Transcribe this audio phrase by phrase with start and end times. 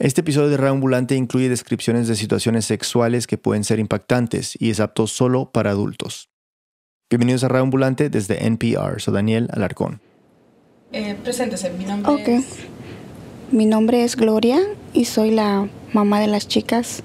[0.00, 4.70] Este episodio de Radio Ambulante incluye descripciones de situaciones sexuales que pueden ser impactantes y
[4.70, 6.30] es apto solo para adultos.
[7.10, 8.98] Bienvenidos a Radio Ambulante desde NPR.
[8.98, 10.00] Soy Daniel Alarcón.
[10.92, 12.28] Eh, preséntese, mi nombre Ok.
[12.28, 12.44] es...
[13.52, 14.58] Mi nombre es Gloria
[14.94, 17.02] y soy la mamá de las chicas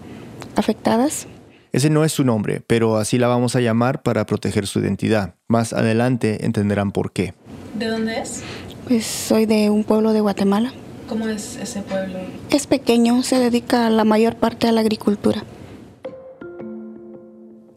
[0.55, 1.27] afectadas.
[1.73, 5.35] Ese no es su nombre, pero así la vamos a llamar para proteger su identidad.
[5.49, 7.33] Más adelante entenderán por qué.
[7.77, 8.41] ¿De dónde es?
[8.87, 10.71] Pues soy de un pueblo de Guatemala.
[11.07, 12.19] ¿Cómo es ese pueblo?
[12.49, 15.43] Es pequeño, se dedica la mayor parte a la agricultura.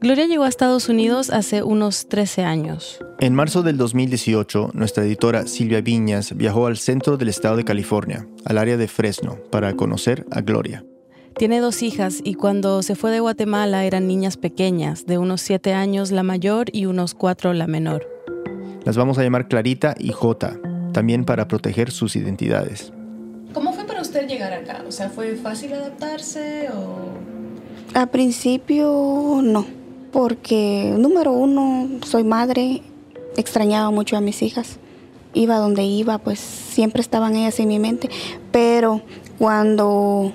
[0.01, 3.01] Gloria llegó a Estados Unidos hace unos 13 años.
[3.19, 8.29] En marzo del 2018, nuestra editora Silvia Viñas viajó al centro del estado de California,
[8.45, 10.85] al área de Fresno, para conocer a Gloria.
[11.37, 15.75] Tiene dos hijas y cuando se fue de Guatemala eran niñas pequeñas, de unos 7
[15.75, 18.07] años la mayor y unos 4 la menor.
[18.85, 20.57] Las vamos a llamar Clarita y Jota,
[20.93, 22.93] también para proteger sus identidades.
[23.59, 24.85] ¿Cómo fue para usted llegar acá?
[24.87, 27.99] O sea, ¿fue fácil adaptarse o...?
[27.99, 29.67] A principio no,
[30.13, 32.83] porque número uno, soy madre,
[33.37, 34.79] extrañaba mucho a mis hijas.
[35.35, 38.09] Iba donde iba, pues siempre estaban ellas en mi mente,
[38.53, 39.03] pero
[39.41, 40.33] cuando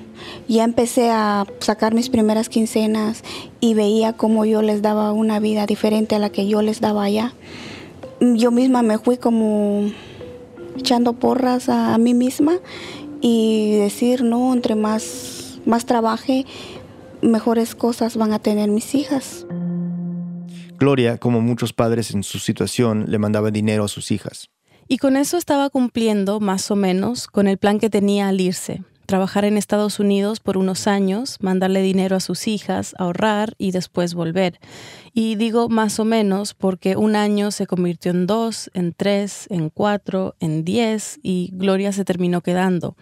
[0.50, 3.24] ya empecé a sacar mis primeras quincenas
[3.62, 7.06] y veía cómo yo les daba una vida diferente a la que yo les daba
[7.06, 7.34] allá,
[8.20, 9.90] yo misma me fui como
[10.78, 12.60] echando porras a mí misma
[13.24, 16.46] y decir, no, entre más, más trabaje,
[17.22, 19.48] mejores cosas van a tener mis hijas.
[20.78, 24.50] Gloria, como muchos padres en su situación, le mandaba dinero a sus hijas.
[24.90, 28.84] Y con eso estaba cumpliendo, más o menos, con el plan que tenía al irse.
[29.06, 34.14] Trabajar en Estados Unidos por unos años, mandarle dinero a sus hijas, ahorrar y después
[34.14, 34.60] volver.
[35.14, 39.70] Y digo más o menos porque un año se convirtió en dos, en tres, en
[39.70, 42.96] cuatro, en diez y Gloria se terminó quedando.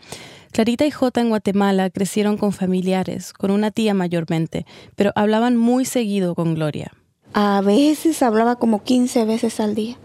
[0.51, 5.85] Clarita y Jota en Guatemala crecieron con familiares, con una tía mayormente, pero hablaban muy
[5.85, 6.91] seguido con Gloria.
[7.33, 9.97] A veces hablaba como 15 veces al día.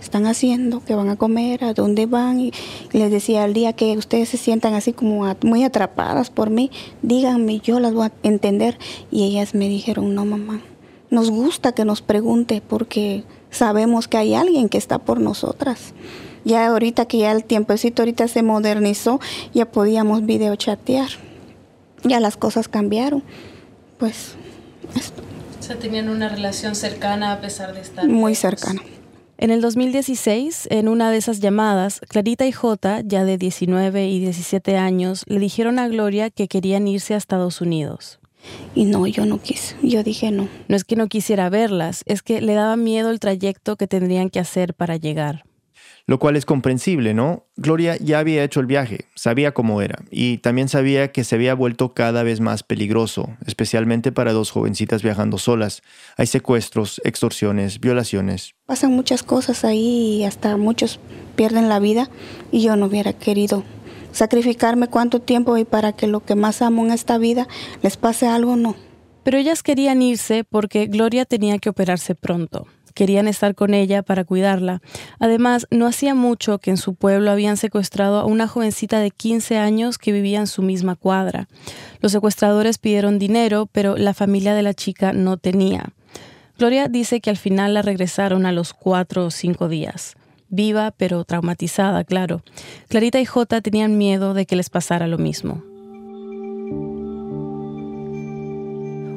[0.00, 0.82] ¿Qué están haciendo?
[0.82, 1.62] ¿Qué van a comer?
[1.62, 2.40] ¿A dónde van?
[2.40, 2.52] Y
[2.92, 6.70] les decía al día que ustedes se sientan así como muy atrapadas por mí.
[7.02, 8.78] Díganme, yo las voy a entender.
[9.10, 10.62] Y ellas me dijeron, no mamá,
[11.10, 15.92] nos gusta que nos pregunte porque sabemos que hay alguien que está por nosotras.
[16.46, 19.20] Ya ahorita que ya el tiempecito ahorita se modernizó,
[19.52, 21.10] ya podíamos videochatear.
[22.04, 23.22] Ya las cosas cambiaron.
[23.98, 24.32] Pues
[24.96, 25.20] esto,
[25.58, 28.08] O sea, tenían una relación cercana a pesar de estar...
[28.08, 28.80] muy cercana.
[29.42, 34.20] En el 2016, en una de esas llamadas, Clarita y Jota, ya de 19 y
[34.20, 38.20] 17 años, le dijeron a Gloria que querían irse a Estados Unidos.
[38.74, 39.76] Y no, yo no quise.
[39.82, 40.46] Yo dije no.
[40.68, 44.28] No es que no quisiera verlas, es que le daba miedo el trayecto que tendrían
[44.28, 45.46] que hacer para llegar.
[46.10, 47.46] Lo cual es comprensible, ¿no?
[47.56, 51.54] Gloria ya había hecho el viaje, sabía cómo era, y también sabía que se había
[51.54, 55.82] vuelto cada vez más peligroso, especialmente para dos jovencitas viajando solas.
[56.16, 58.56] Hay secuestros, extorsiones, violaciones.
[58.66, 60.98] Pasan muchas cosas ahí y hasta muchos
[61.36, 62.10] pierden la vida
[62.50, 63.62] y yo no hubiera querido
[64.10, 67.46] sacrificarme cuánto tiempo y para que lo que más amo en esta vida
[67.82, 68.74] les pase algo, no.
[69.22, 72.66] Pero ellas querían irse porque Gloria tenía que operarse pronto.
[73.00, 74.82] Querían estar con ella para cuidarla.
[75.18, 79.56] Además, no hacía mucho que en su pueblo habían secuestrado a una jovencita de 15
[79.56, 81.48] años que vivía en su misma cuadra.
[82.02, 85.94] Los secuestradores pidieron dinero, pero la familia de la chica no tenía.
[86.58, 90.14] Gloria dice que al final la regresaron a los cuatro o cinco días.
[90.50, 92.42] Viva, pero traumatizada, claro.
[92.88, 95.69] Clarita y Jota tenían miedo de que les pasara lo mismo.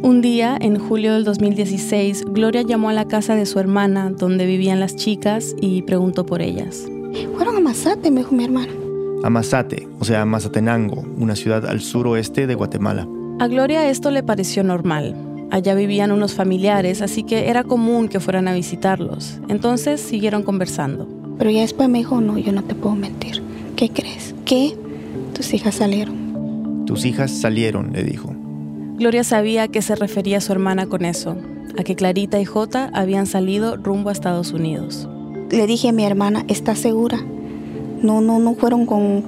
[0.04, 4.46] Un día, en julio del 2016, Gloria llamó a la casa de su hermana, donde
[4.46, 6.86] vivían las chicas, y preguntó por ellas.
[7.36, 8.74] Fueron a Mazate, me dijo mi hermana.
[9.24, 13.08] A Mazate, o sea, Mazatenango, una ciudad al suroeste de Guatemala.
[13.40, 15.16] A Gloria esto le pareció normal.
[15.52, 19.40] Allá vivían unos familiares, así que era común que fueran a visitarlos.
[19.48, 21.08] Entonces siguieron conversando.
[21.38, 23.42] Pero ya después me dijo, no, yo no te puedo mentir.
[23.78, 24.36] ¿Qué crees?
[24.44, 24.76] ¿Qué?
[25.34, 26.84] Tus hijas salieron.
[26.86, 28.36] Tus hijas salieron, le dijo.
[28.96, 31.36] Gloria sabía a qué se refería su hermana con eso,
[31.78, 35.10] a que Clarita y Jota habían salido rumbo a Estados Unidos.
[35.50, 37.20] Le dije a mi hermana, ¿estás segura?
[38.02, 39.24] No, no, no fueron con,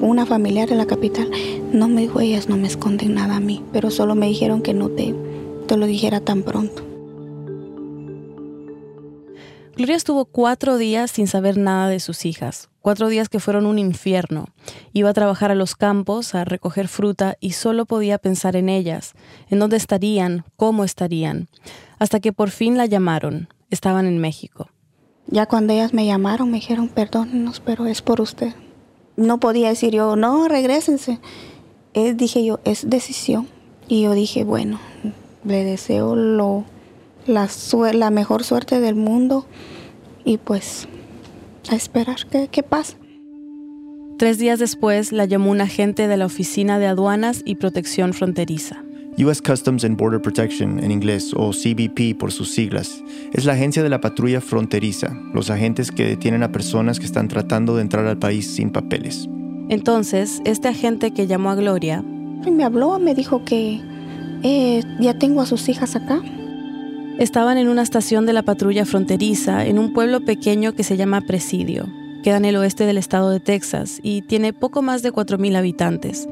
[0.00, 1.30] una familiar de la capital.
[1.72, 4.74] No me dijo, ellas no me esconden nada a mí, pero solo me dijeron que
[4.74, 5.14] no te,
[5.68, 6.82] te lo dijera tan pronto.
[9.76, 13.78] Gloria estuvo cuatro días sin saber nada de sus hijas, cuatro días que fueron un
[13.78, 14.46] infierno.
[14.94, 19.12] Iba a trabajar a los campos, a recoger fruta y solo podía pensar en ellas,
[19.50, 21.48] en dónde estarían, cómo estarían,
[21.98, 23.48] hasta que por fin la llamaron.
[23.68, 24.70] Estaban en México.
[25.26, 28.54] Ya cuando ellas me llamaron me dijeron, perdónenos, pero es por usted.
[29.16, 31.20] No podía decir yo, no, regrésense.
[31.92, 33.46] es, dije yo, es decisión.
[33.88, 34.80] Y yo dije, bueno,
[35.44, 36.64] le deseo lo,
[37.26, 37.48] la,
[37.92, 39.46] la mejor suerte del mundo
[40.24, 40.88] y pues
[41.68, 42.96] a esperar qué, qué pasa.
[44.18, 48.82] Tres días después la llamó un agente de la Oficina de Aduanas y Protección Fronteriza.
[49.18, 53.02] US Customs and Border Protection en inglés o CBP por sus siglas.
[53.32, 57.28] Es la agencia de la patrulla fronteriza, los agentes que detienen a personas que están
[57.28, 59.28] tratando de entrar al país sin papeles.
[59.68, 62.04] Entonces, este agente que llamó a Gloria...
[62.50, 63.80] Me habló, me dijo que
[64.42, 66.22] eh, ya tengo a sus hijas acá.
[67.18, 71.22] Estaban en una estación de la patrulla fronteriza en un pueblo pequeño que se llama
[71.22, 71.86] Presidio.
[72.22, 76.28] Queda en el oeste del estado de Texas y tiene poco más de 4.000 habitantes.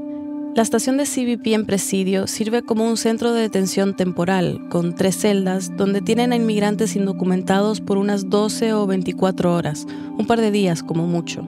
[0.54, 5.16] La estación de CBP en Presidio sirve como un centro de detención temporal, con tres
[5.16, 9.86] celdas, donde tienen a inmigrantes indocumentados por unas 12 o 24 horas,
[10.18, 11.46] un par de días como mucho.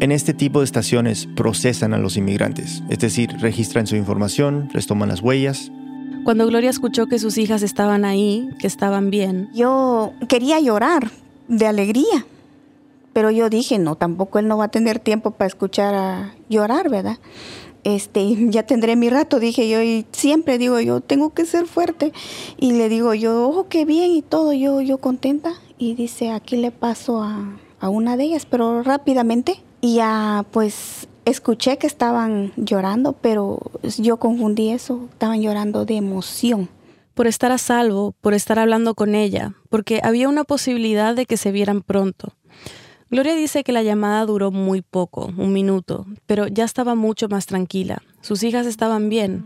[0.00, 4.86] En este tipo de estaciones procesan a los inmigrantes, es decir, registran su información, les
[4.86, 5.72] toman las huellas.
[6.24, 11.10] Cuando Gloria escuchó que sus hijas estaban ahí, que estaban bien, yo quería llorar
[11.48, 12.26] de alegría
[13.12, 16.88] pero yo dije, no, tampoco él no va a tener tiempo para escuchar a llorar,
[16.88, 17.18] ¿verdad?
[17.84, 22.12] Este, ya tendré mi rato, dije yo, y siempre digo yo, tengo que ser fuerte.
[22.56, 25.54] Y le digo yo, ojo, qué bien y todo, yo, yo contenta.
[25.78, 29.62] Y dice, aquí le paso a, a una de ellas, pero rápidamente.
[29.80, 33.58] Y ya, pues, escuché que estaban llorando, pero
[33.98, 36.68] yo confundí eso, estaban llorando de emoción.
[37.14, 41.36] Por estar a salvo, por estar hablando con ella, porque había una posibilidad de que
[41.36, 42.32] se vieran pronto.
[43.10, 47.44] Gloria dice que la llamada duró muy poco, un minuto, pero ya estaba mucho más
[47.44, 48.02] tranquila.
[48.22, 49.44] Sus hijas estaban bien.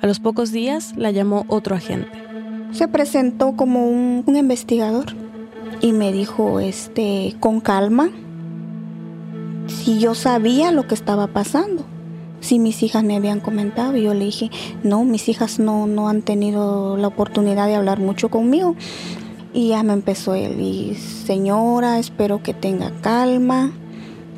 [0.00, 2.10] A los pocos días la llamó otro agente.
[2.72, 5.14] Se presentó como un, investigador
[5.80, 8.10] y me dijo, este, con calma,
[9.66, 11.84] si yo sabía lo que estaba pasando,
[12.42, 13.96] si mis hijas me habían comentado.
[13.96, 14.50] Yo le dije,
[14.82, 18.76] no, mis hijas no, no han tenido la oportunidad de hablar mucho conmigo.
[19.54, 23.70] Y ya me empezó él, y señora, espero que tenga calma.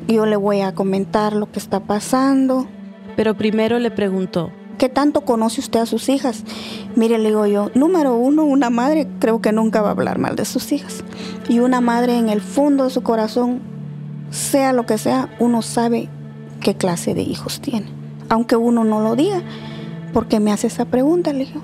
[0.07, 2.67] Yo le voy a comentar lo que está pasando.
[3.15, 6.43] Pero primero le preguntó, ¿qué tanto conoce usted a sus hijas?
[6.95, 10.35] Mire, le digo yo, número uno, una madre creo que nunca va a hablar mal
[10.35, 11.03] de sus hijas.
[11.47, 13.61] Y una madre en el fondo de su corazón,
[14.35, 16.09] sea lo que sea, uno sabe
[16.61, 17.87] qué clase de hijos tiene.
[18.29, 19.41] Aunque uno no lo diga,
[20.13, 21.61] porque me hace esa pregunta, le digo.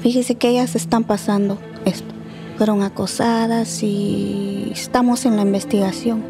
[0.00, 2.12] Fíjese que ellas están pasando esto
[2.56, 6.22] fueron acosadas y estamos en la investigación.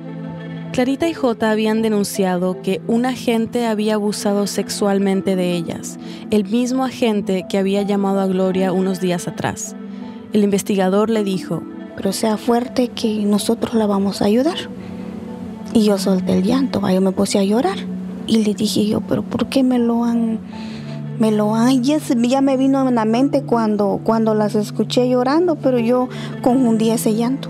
[0.73, 5.99] Clarita y J habían denunciado que un agente había abusado sexualmente de ellas,
[6.31, 9.77] el mismo agente que había llamado a Gloria unos días atrás.
[10.33, 11.62] El investigador le dijo,
[11.97, 14.56] pero sea fuerte que nosotros la vamos a ayudar.
[15.74, 17.78] Y yo solté el llanto, yo me puse a llorar.
[18.26, 20.38] Y le dije yo, pero ¿por qué me lo han
[21.19, 25.78] me lo ay, ya, me vino en la mente cuando, cuando las escuché llorando, pero
[25.78, 26.08] yo
[26.42, 27.48] confundí ese llanto.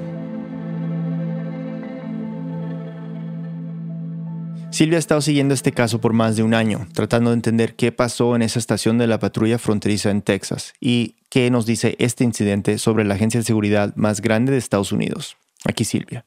[4.70, 7.92] Silvia ha estado siguiendo este caso por más de un año, tratando de entender qué
[7.92, 12.24] pasó en esa estación de la patrulla fronteriza en Texas y qué nos dice este
[12.24, 15.36] incidente sobre la agencia de seguridad más grande de Estados Unidos.
[15.64, 16.26] Aquí Silvia.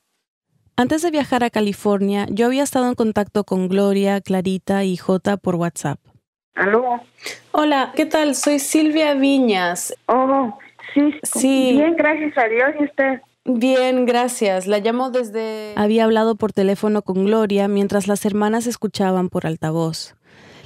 [0.77, 5.37] Antes de viajar a California, yo había estado en contacto con Gloria, Clarita y Jota
[5.37, 5.99] por WhatsApp.
[6.53, 6.99] ¿Aló?
[7.53, 8.35] Hola, ¿qué tal?
[8.35, 9.95] Soy Silvia Viñas.
[10.07, 10.57] Oh,
[10.93, 11.71] sí, sí.
[11.71, 12.71] Bien, gracias a Dios.
[12.77, 13.21] ¿Y usted?
[13.45, 14.67] Bien, gracias.
[14.67, 15.71] La llamo desde...
[15.77, 20.14] Había hablado por teléfono con Gloria mientras las hermanas escuchaban por altavoz.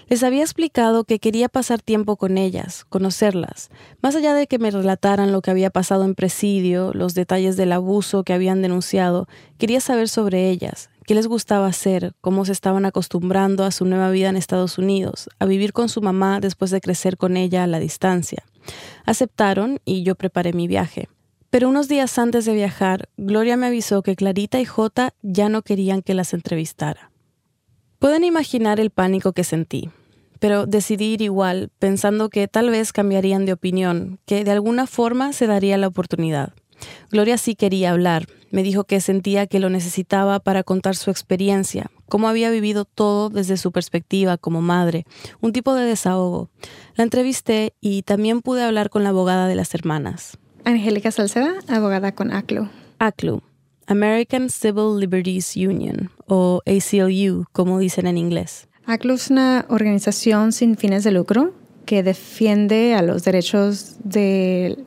[0.10, 3.70] Les había explicado que quería pasar tiempo con ellas, conocerlas,
[4.01, 7.72] más allá de que me relataran lo que había pasado en presidio, los detalles del
[7.72, 9.28] abuso que habían denunciado,
[9.60, 14.10] quería saber sobre ellas, qué les gustaba hacer, cómo se estaban acostumbrando a su nueva
[14.10, 17.68] vida en Estados Unidos, a vivir con su mamá después de crecer con ella a
[17.68, 18.44] la distancia.
[19.06, 21.08] Aceptaron y yo preparé mi viaje.
[21.51, 25.62] Pero unos días antes de viajar, Gloria me avisó que Clarita y Jota ya no
[25.62, 27.12] querían que las entrevistara.
[28.00, 29.89] Pueden imaginar el pánico que sentí,
[30.39, 35.34] pero decidí ir igual, pensando que tal vez cambiarían de opinión, que de alguna forma
[35.34, 36.53] se daría la oportunidad.
[37.12, 38.27] Gloria sí quería hablar.
[38.51, 43.29] Me dijo que sentía que lo necesitaba para contar su experiencia, cómo había vivido todo
[43.29, 45.05] desde su perspectiva como madre,
[45.41, 46.50] un tipo de desahogo.
[46.96, 50.38] La entrevisté y también pude hablar con la abogada de las hermanas.
[50.65, 52.69] Angélica Salceda, abogada con ACLU.
[53.00, 53.41] ACLU,
[53.88, 58.68] American Civil Liberties Union, o ACLU, como dicen en inglés.
[58.89, 61.53] ACLU es una organización sin fines de lucro
[61.86, 64.79] que defiende a los derechos de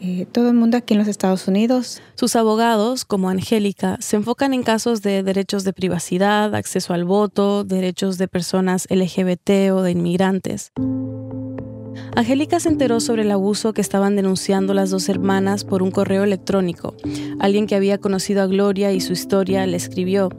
[0.00, 2.02] eh, todo el mundo aquí en los Estados Unidos.
[2.16, 7.62] Sus abogados, como Angélica, se enfocan en casos de derechos de privacidad, acceso al voto,
[7.62, 10.72] derechos de personas LGBT o de inmigrantes.
[12.16, 16.24] Angélica se enteró sobre el abuso que estaban denunciando las dos hermanas por un correo
[16.24, 16.96] electrónico.
[17.38, 20.30] Alguien que había conocido a Gloria y su historia le escribió.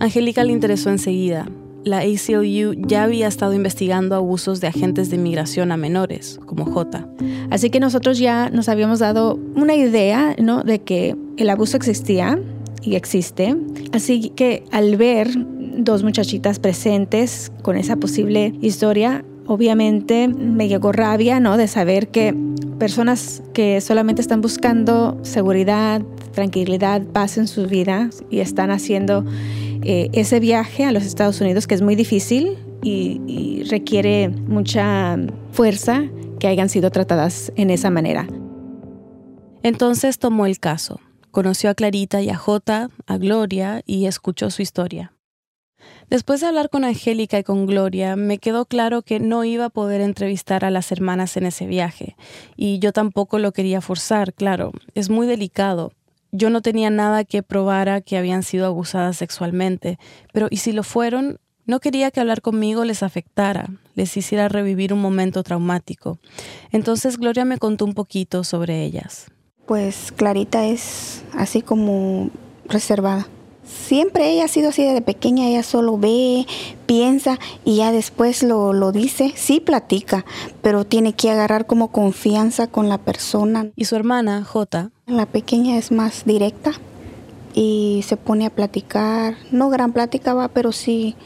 [0.00, 1.48] Angélica le interesó enseguida
[1.84, 7.06] la ACLU ya había estado investigando abusos de agentes de inmigración a menores, como J.
[7.50, 10.62] Así que nosotros ya nos habíamos dado una idea ¿no?
[10.62, 12.38] de que el abuso existía
[12.82, 13.56] y existe.
[13.92, 21.40] Así que al ver dos muchachitas presentes con esa posible historia, obviamente me llegó rabia
[21.40, 21.56] ¿no?
[21.56, 22.34] de saber que
[22.78, 29.24] personas que solamente están buscando seguridad, tranquilidad, paz en su vida y están haciendo
[29.84, 35.16] eh, ese viaje a los Estados Unidos, que es muy difícil y, requiere mucha
[35.52, 36.04] fuerza,
[36.38, 38.26] que hayan sido tratadas en esa manera.
[39.62, 44.62] Entonces tomó el caso, conoció a Clarita y a Jota, a Gloria y escuchó su
[44.62, 45.12] historia.
[46.10, 49.70] Después de hablar con Angélica y con Gloria, me quedó claro que no iba a
[49.70, 52.16] poder entrevistar a las hermanas en ese viaje,
[52.56, 55.92] y yo tampoco lo quería forzar, claro, es muy delicado,
[56.32, 59.98] yo no tenía nada que probara que habían sido abusadas sexualmente,
[60.32, 61.38] pero ¿y si lo fueron?
[61.64, 66.18] No quería que hablar conmigo les afectara, les hiciera revivir un momento traumático.
[66.72, 69.26] Entonces Gloria me contó un poquito sobre ellas.
[69.66, 72.30] Pues Clarita es así como
[72.64, 73.28] reservada.
[73.64, 76.46] Siempre ella ha sido así desde pequeña, ella solo ve,
[76.86, 79.32] piensa y ya después lo, lo, dice.
[79.36, 80.24] Sí platica,
[80.62, 83.70] pero tiene que agarrar como confianza con la persona.
[83.76, 84.90] ¿Y su hermana, J?
[85.12, 86.72] La pequeña es más directa
[87.52, 89.36] y se pone a platicar.
[89.50, 91.16] No gran plática va, pero sí,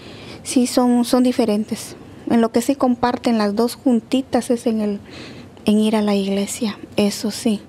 [0.43, 1.95] sí son, son diferentes.
[2.29, 5.01] En lo que sí comparten las dos juntitas es en, el,
[5.67, 7.61] en ir a la iglesia, eso sí.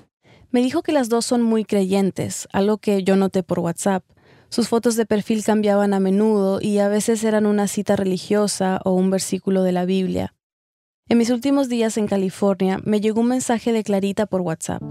[0.50, 4.02] Me dijo que las dos son muy creyentes, algo que yo noté por WhatsApp.
[4.48, 8.90] Sus fotos de perfil cambiaban a menudo y a veces eran una cita religiosa o
[8.90, 10.34] un versículo de la Biblia.
[11.08, 14.82] En mis últimos días en California me llegó un mensaje de Clarita por WhatsApp.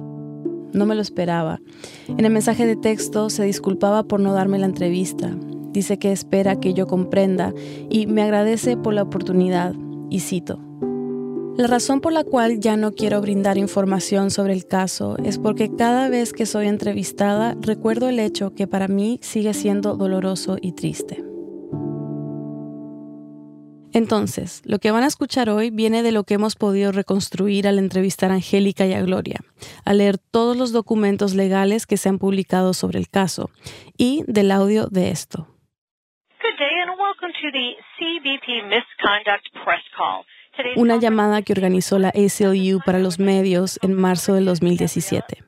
[0.78, 1.60] No me lo esperaba.
[2.08, 5.36] En el mensaje de texto se disculpaba por no darme la entrevista.
[5.72, 7.52] Dice que espera que yo comprenda
[7.90, 9.74] y me agradece por la oportunidad.
[10.10, 10.62] Y cito.
[11.58, 15.76] La razón por la cual ya no quiero brindar información sobre el caso es porque
[15.76, 20.74] cada vez que soy entrevistada recuerdo el hecho que para mí sigue siendo doloroso y
[20.74, 21.26] triste.
[23.98, 27.80] Entonces, lo que van a escuchar hoy viene de lo que hemos podido reconstruir al
[27.80, 29.40] entrevistar a Angélica y a Gloria,
[29.86, 33.50] al leer todos los documentos legales que se han publicado sobre el caso
[33.98, 35.48] y del audio de esto.
[36.40, 40.26] Good day and welcome to the CBP Misconduct Press Call
[40.76, 45.44] una llamada que organizó la ACLU para los medios en marzo del 2017.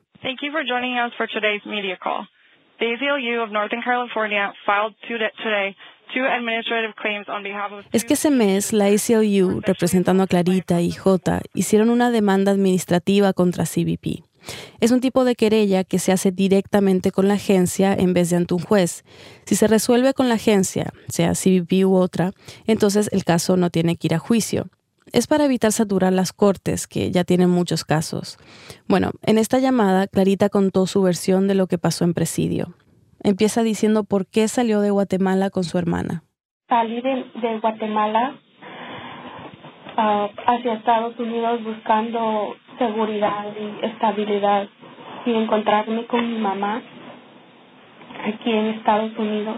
[7.92, 13.32] Es que ese mes la ACLU, representando a Clarita y J, hicieron una demanda administrativa
[13.32, 14.24] contra CBP.
[14.80, 18.36] Es un tipo de querella que se hace directamente con la agencia en vez de
[18.36, 19.04] ante un juez.
[19.44, 22.32] Si se resuelve con la agencia, sea CBP u otra,
[22.66, 24.68] entonces el caso no tiene que ir a juicio
[25.12, 28.38] es para evitar saturar las cortes, que ya tienen muchos casos.
[28.86, 32.74] Bueno, en esta llamada, Clarita contó su versión de lo que pasó en presidio.
[33.22, 36.22] Empieza diciendo por qué salió de Guatemala con su hermana.
[36.68, 38.34] Salí de, Guatemala
[39.96, 44.68] ah, hacia Estados Unidos buscando seguridad y estabilidad
[45.26, 46.82] y encontrarme con mi mamá
[48.24, 49.56] aquí en Estados Unidos.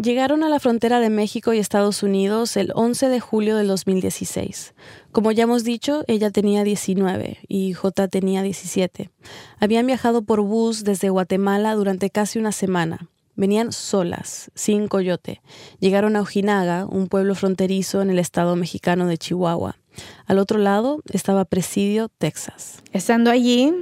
[0.00, 4.72] Llegaron a la frontera de México y Estados Unidos el 11 de julio del 2016.
[5.10, 9.10] Como ya hemos dicho, ella tenía 19 y J tenía 17.
[9.58, 13.08] Habían viajado por bus desde Guatemala durante casi una semana.
[13.34, 15.40] Venían solas, sin coyote.
[15.80, 19.78] Llegaron a Ojinaga, un pueblo fronterizo en el estado mexicano de Chihuahua.
[20.26, 22.84] Al otro lado estaba Presidio, Texas.
[22.92, 23.74] Estando allí,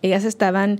[0.00, 0.78] ellas estaban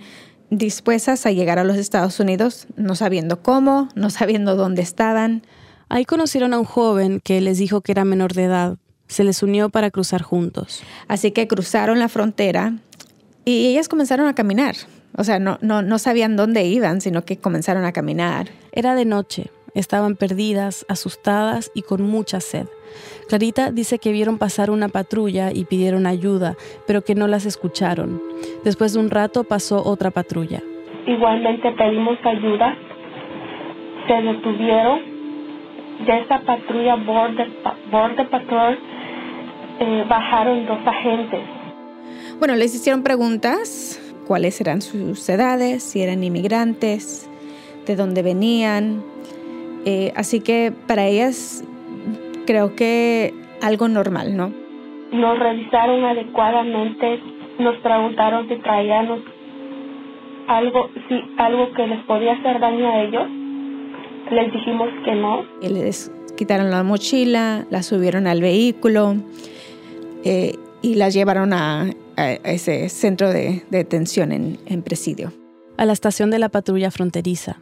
[0.50, 5.42] dispuestas a llegar a los Estados Unidos, no sabiendo cómo, no sabiendo dónde estaban.
[5.88, 8.76] Ahí conocieron a un joven que les dijo que era menor de edad.
[9.08, 10.82] Se les unió para cruzar juntos.
[11.08, 12.74] Así que cruzaron la frontera
[13.44, 14.74] y ellas comenzaron a caminar.
[15.16, 18.50] O sea, no, no, no sabían dónde iban, sino que comenzaron a caminar.
[18.72, 19.50] Era de noche.
[19.76, 22.66] Estaban perdidas, asustadas y con mucha sed.
[23.28, 26.56] Clarita dice que vieron pasar una patrulla y pidieron ayuda,
[26.86, 28.22] pero que no las escucharon.
[28.64, 30.62] Después de un rato pasó otra patrulla.
[31.06, 32.74] Igualmente pedimos ayuda.
[34.08, 35.14] Se detuvieron.
[36.06, 37.50] De esa patrulla Border,
[37.90, 38.78] border Patrol
[39.80, 41.40] eh, bajaron dos agentes.
[42.38, 47.30] Bueno, les hicieron preguntas cuáles eran sus edades, si eran inmigrantes,
[47.86, 49.02] de dónde venían.
[49.86, 51.64] Eh, así que para ellas
[52.44, 54.52] creo que algo normal, ¿no?
[55.12, 57.20] Nos revisaron adecuadamente,
[57.60, 59.20] nos preguntaron si traíamos
[60.48, 63.28] algo, si algo que les podía hacer daño a ellos.
[64.32, 65.44] Les dijimos que no.
[65.62, 69.14] Y les quitaron la mochila, la subieron al vehículo
[70.24, 75.32] eh, y las llevaron a, ese centro de, detención en presidio.
[75.76, 77.60] A la estación de la patrulla fronteriza.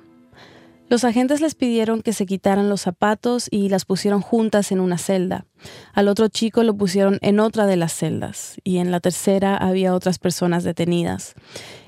[0.91, 4.99] Los agentes les pidieron que se quitaran los zapatos y las pusieron juntas en una
[4.99, 5.47] celda.
[5.95, 9.95] Al otro chico lo pusieron en otra de las celdas y en la tercera había
[9.95, 11.35] otras personas detenidas.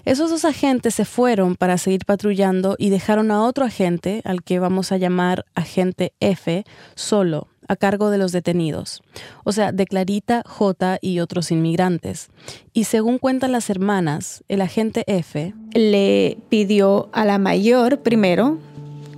[0.07, 4.59] Esos dos agentes se fueron para seguir patrullando y dejaron a otro agente, al que
[4.61, 9.03] vamos a llamar agente F, solo, a cargo de los detenidos,
[9.45, 12.29] o sea, de Clarita, J y otros inmigrantes.
[12.73, 18.59] Y según cuentan las hermanas, el agente F le pidió a la mayor primero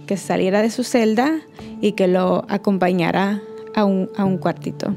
[0.08, 1.40] que saliera de su celda
[1.82, 3.40] y que lo acompañara
[3.76, 4.88] a un, a un cuartito.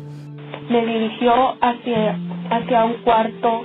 [0.70, 2.18] Me dirigió hacia,
[2.50, 3.62] hacia un cuarto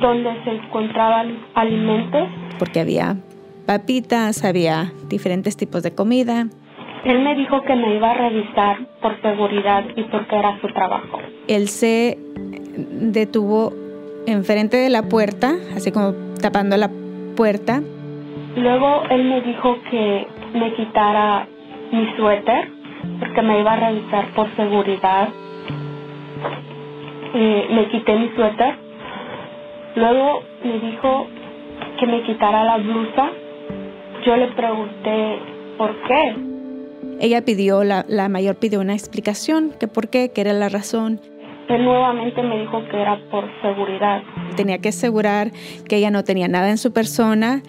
[0.00, 2.28] donde se encontraban alimentos.
[2.58, 3.16] Porque había
[3.66, 6.46] papitas, había diferentes tipos de comida.
[7.04, 11.18] Él me dijo que me iba a revisar por seguridad y porque era su trabajo.
[11.46, 12.18] Él se
[12.76, 13.74] detuvo
[14.26, 16.90] enfrente de la puerta, así como tapando la
[17.36, 17.82] puerta,
[18.56, 21.46] Luego él me dijo que me quitara
[21.90, 22.68] mi suéter
[23.18, 25.28] porque me iba a revisar por seguridad.
[27.34, 28.74] Eh, me quité mi suéter.
[29.96, 31.26] Luego me dijo
[31.98, 33.30] que me quitara la blusa.
[34.26, 35.38] Yo le pregunté
[35.78, 36.34] por qué.
[37.20, 41.20] Ella pidió, la, la mayor pidió una explicación, que por qué, que era la razón.
[41.68, 44.22] Él nuevamente me dijo que era por seguridad.
[44.56, 45.52] Tenía que asegurar
[45.88, 47.62] que ella no tenía nada en su persona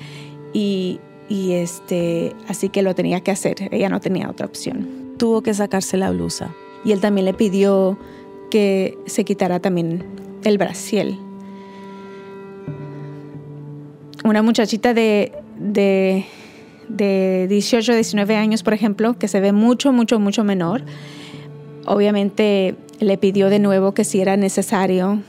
[0.54, 5.16] y, este, así que lo tenía que hacer, ella no tenía otra opción.
[5.18, 6.54] Tuvo que sacarse la blusa.
[6.86, 7.98] Y él también le pidió
[8.52, 10.04] que se quitara también
[10.44, 11.18] el brasiel.
[14.24, 16.26] Una muchachita de, de,
[16.88, 20.84] de 18, 19 años, por ejemplo, que se ve mucho, mucho, mucho menor,
[21.86, 25.22] obviamente le pidió de nuevo que si era necesario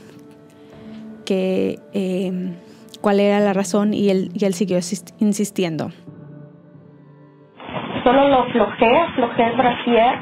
[1.25, 1.79] que...
[1.93, 2.53] Eh,
[3.05, 4.79] cuál era la razón y él, y él siguió
[5.19, 5.91] insistiendo.
[8.03, 10.15] Solo lo aflojé, aflojé el brasier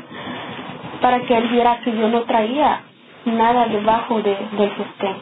[1.02, 2.82] para que él viera que yo no traía
[3.24, 5.16] nada debajo de, del sostén.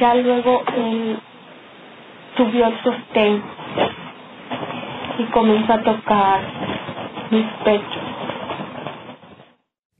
[0.00, 1.20] Ya luego él
[2.38, 3.42] subió el sostén
[5.18, 6.40] y comenzó a tocar
[7.30, 8.02] mis pechos.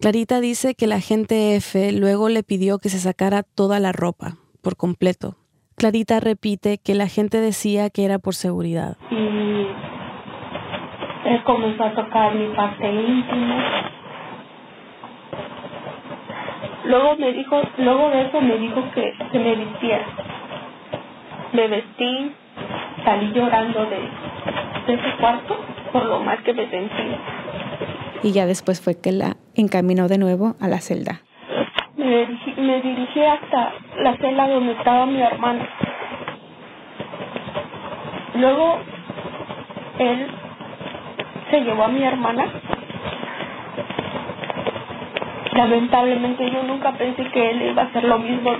[0.00, 4.38] Clarita dice que la gente F luego le pidió que se sacara toda la ropa
[4.62, 5.36] por completo
[5.76, 8.96] Clarita repite que la gente decía que era por seguridad.
[9.10, 9.66] Y
[11.28, 13.90] él comenzó a tocar mi parte íntima.
[16.84, 20.06] Luego me dijo, luego de eso me dijo que, se me vistiera.
[21.52, 22.32] Me vestí,
[23.04, 23.98] salí llorando de,
[24.86, 25.56] de ese cuarto
[25.92, 27.18] por lo mal que me sentía.
[28.22, 31.22] Y ya después fue que la encaminó de nuevo a la celda
[32.04, 35.68] me, dirigí, hasta la celda donde estaba mi hermana.
[38.34, 38.78] Luego
[39.98, 40.26] él
[41.50, 42.44] se llevó a mi hermana.
[45.54, 48.50] Lamentablemente yo nunca pensé que él iba a hacer lo mismo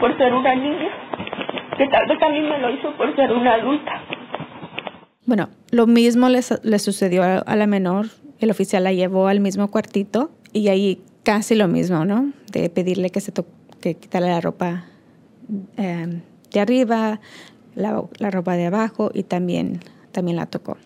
[0.00, 0.88] por ser una niña,
[1.76, 4.02] que tal vez mí me lo hizo por ser una adulta.
[5.26, 8.06] Bueno, lo mismo le, sucedió a, a la menor.
[8.40, 12.32] El oficial la llevó al mismo cuartito y ahí casi lo mismo, ¿no?
[12.50, 13.30] De pedirle que se
[13.80, 14.84] que quitara la ropa
[15.76, 17.20] em, de arriba,
[17.74, 19.80] la, la, ropa de abajo y también,
[20.12, 20.76] también la tocó.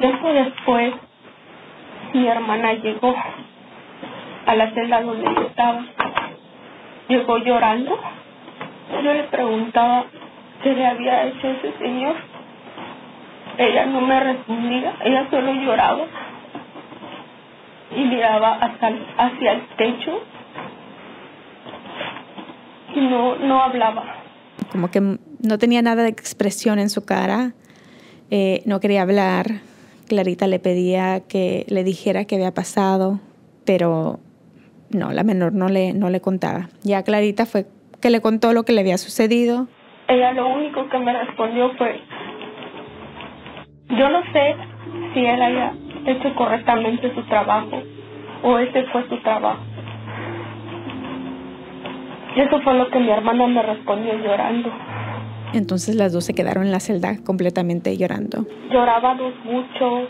[0.00, 0.94] Tiempo después,
[2.14, 3.14] mi hermana llegó
[4.46, 5.84] a la celda donde yo estaba.
[7.08, 7.98] Llegó llorando.
[9.02, 10.06] Yo le preguntaba
[10.62, 12.14] qué le había hecho ese señor.
[13.58, 16.06] Ella no me respondía, ella solo lloraba
[17.94, 20.20] y miraba hasta, hacia el techo
[22.94, 24.22] y no, no hablaba.
[24.70, 27.52] Como que no tenía nada de expresión en su cara,
[28.30, 29.46] eh, no quería hablar.
[30.08, 33.20] Clarita le pedía que le dijera qué había pasado,
[33.64, 34.20] pero
[34.90, 36.68] no, la menor no le, no le contaba.
[36.82, 37.66] Ya Clarita fue
[38.00, 39.66] que le contó lo que le había sucedido.
[40.08, 42.00] Ella lo único que me respondió fue,
[43.88, 44.56] yo no sé
[45.14, 45.72] si él haya
[46.06, 47.82] hecho correctamente su trabajo
[48.42, 49.62] o ese fue su trabajo.
[52.36, 54.70] Y eso fue lo que mi hermana me respondió llorando.
[55.52, 58.44] Entonces las dos se quedaron en la celda completamente llorando.
[58.70, 60.08] Llorábamos mucho,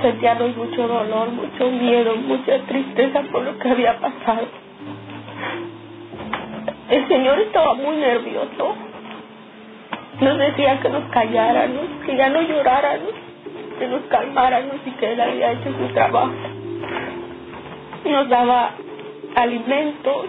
[0.00, 4.46] sentíamos mucho dolor, mucho miedo, mucha tristeza por lo que había pasado.
[6.88, 8.74] El Señor estaba muy nervioso.
[10.22, 13.12] Nos decía que nos calláramos, que ya no lloráramos,
[13.78, 16.32] que nos calmáramos y que Él había hecho su trabajo.
[18.06, 18.70] Nos daba
[19.36, 20.26] alimentos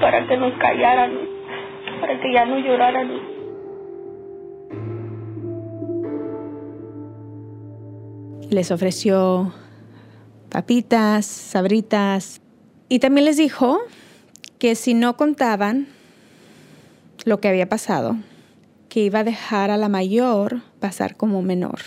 [0.00, 1.28] para que nos calláramos,
[2.00, 3.20] para que ya no lloráramos.
[8.50, 9.52] Les ofreció
[10.48, 12.40] papitas, sabritas
[12.88, 13.78] y también les dijo
[14.58, 15.88] que si no contaban
[17.24, 18.16] lo que había pasado,
[18.88, 21.80] que iba a dejar a la mayor pasar como menor.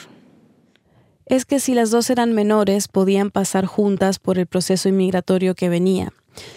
[1.26, 5.69] Es que si las dos eran menores, podían pasar juntas por el proceso inmigratorio que
[5.69, 6.12] venía.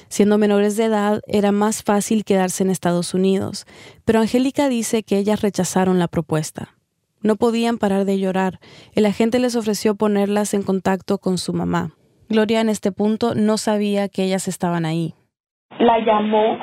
[0.09, 3.67] Siendo menores de edad, era más fácil quedarse en Estados Unidos,
[4.05, 6.75] pero Angélica dice que ellas rechazaron la propuesta.
[7.23, 8.61] No podían parar de llorar.
[8.95, 11.93] El agente les ofreció ponerlas en contacto con su mamá.
[12.29, 15.15] Gloria en este punto no sabía que ellas estaban ahí.
[15.79, 16.59] La llamó,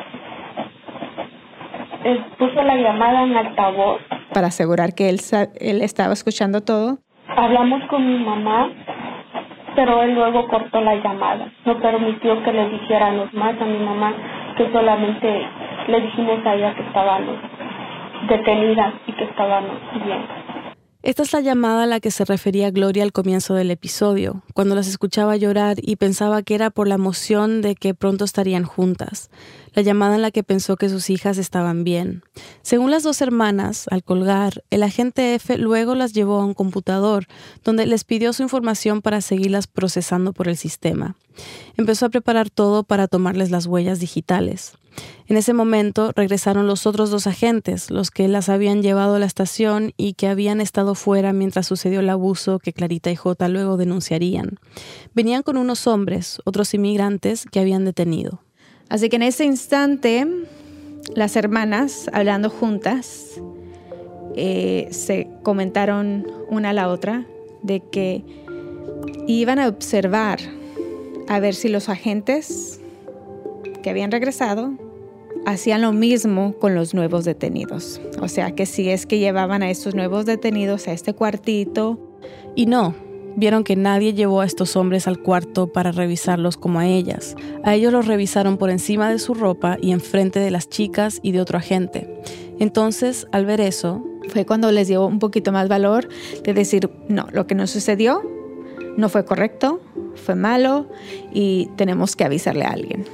[2.04, 4.02] eh, puso la llamada en altavoz.
[4.34, 5.20] Para asegurar que él,
[5.60, 7.00] él estaba escuchando todo.
[7.28, 8.70] Hablamos con mi mamá,
[9.76, 11.52] pero él luego cortó la llamada.
[11.66, 14.14] No permitió que le dijéramos más a mi mamá,
[14.58, 15.48] que solamente
[15.88, 17.38] le dijimos a ella que estábamos
[18.28, 20.42] detenidas y que estábamos bien.
[21.04, 24.76] Esta es la llamada a la que se refería Gloria al comienzo del episodio, cuando
[24.76, 29.32] las escuchaba llorar y pensaba que era por la emoción de que pronto estarían juntas,
[29.74, 32.24] la llamada en la que pensó que sus hijas estaban bien.
[32.62, 37.28] Según las dos hermanas, al colgar, el agente F luego las llevó a un computador,
[37.64, 41.16] donde les pidió su información para seguirlas procesando por el sistema.
[41.78, 44.74] Empezó a preparar todo para tomarles las huellas digitales.
[45.28, 49.26] En ese momento regresaron los otros dos agentes, los que las habían llevado a la
[49.26, 53.78] estación y que habían estado fuera mientras sucedió el abuso que Clarita y J luego
[53.78, 54.60] denunciarían.
[55.14, 58.42] Venían con unos hombres, otros inmigrantes, que habían detenido.
[58.92, 60.28] Así que en ese instante,
[61.16, 63.42] las hermanas, hablando juntas,
[64.36, 67.26] eh, se comentaron una a la otra
[67.64, 68.22] de que
[69.28, 70.40] iban a observar
[71.30, 72.82] a ver si los agentes
[73.82, 74.74] que habían regresado
[75.46, 78.02] hacían lo mismo con los nuevos detenidos.
[78.20, 81.98] O sea que si es que llevaban a estos nuevos detenidos a este cuartito.
[82.56, 82.94] Y no,
[83.36, 87.36] vieron que nadie llevó a estos hombres al cuarto para revisarlos como a ellas.
[87.64, 91.32] A ellos los revisaron por encima de su ropa y enfrente de las chicas y
[91.32, 92.22] de otro agente.
[92.60, 94.06] Entonces, al ver eso...
[94.30, 96.08] Fue cuando les dio un poquito más valor
[96.44, 98.22] de decir, no, lo que nos sucedió
[98.96, 99.82] no fue correcto,
[100.16, 100.88] fue malo
[101.34, 103.06] y tenemos que avisarle a alguien.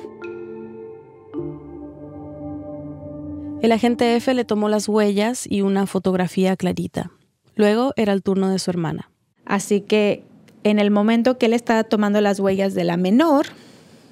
[3.62, 7.12] El agente F le tomó las huellas y una fotografía clarita.
[7.56, 9.10] Luego era el turno de su hermana.
[9.48, 10.24] Así que
[10.64, 13.46] en el momento que él estaba tomando las huellas de la menor,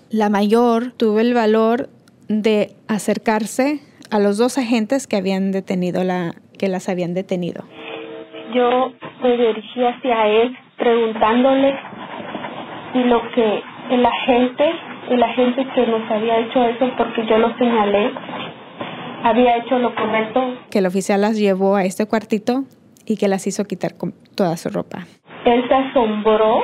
[0.10, 1.90] la mayor tuvo el valor
[2.30, 7.66] de acercarse a los dos agentes que habían detenido la que las habían detenido.
[8.54, 11.74] Yo me dirigí hacia él preguntándole
[12.94, 14.64] si lo que el agente,
[15.10, 18.12] el agente que nos había hecho eso porque yo lo señalé,
[19.24, 20.42] había hecho lo correcto.
[20.72, 22.64] Que el oficial las llevó a este cuartito
[23.06, 23.92] y que las hizo quitar
[24.36, 25.06] toda su ropa.
[25.46, 26.62] Él se asombró,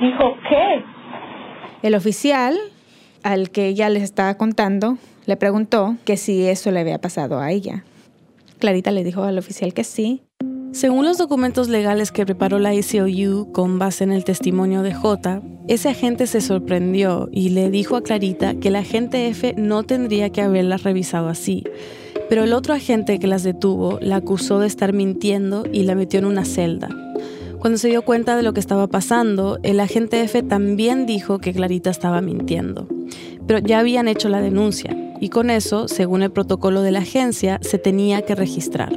[0.00, 0.84] dijo, ¿qué?
[1.86, 2.58] El oficial,
[3.22, 7.52] al que ella les estaba contando, le preguntó que si eso le había pasado a
[7.52, 7.84] ella.
[8.58, 10.22] Clarita le dijo al oficial que sí.
[10.72, 15.40] Según los documentos legales que preparó la ICOU con base en el testimonio de J,
[15.68, 20.30] ese agente se sorprendió y le dijo a Clarita que el agente F no tendría
[20.30, 21.62] que haberlas revisado así.
[22.28, 26.18] Pero el otro agente que las detuvo la acusó de estar mintiendo y la metió
[26.18, 26.88] en una celda.
[27.64, 31.54] Cuando se dio cuenta de lo que estaba pasando, el agente F también dijo que
[31.54, 32.86] Clarita estaba mintiendo.
[33.46, 37.56] Pero ya habían hecho la denuncia y con eso, según el protocolo de la agencia,
[37.62, 38.90] se tenía que registrar.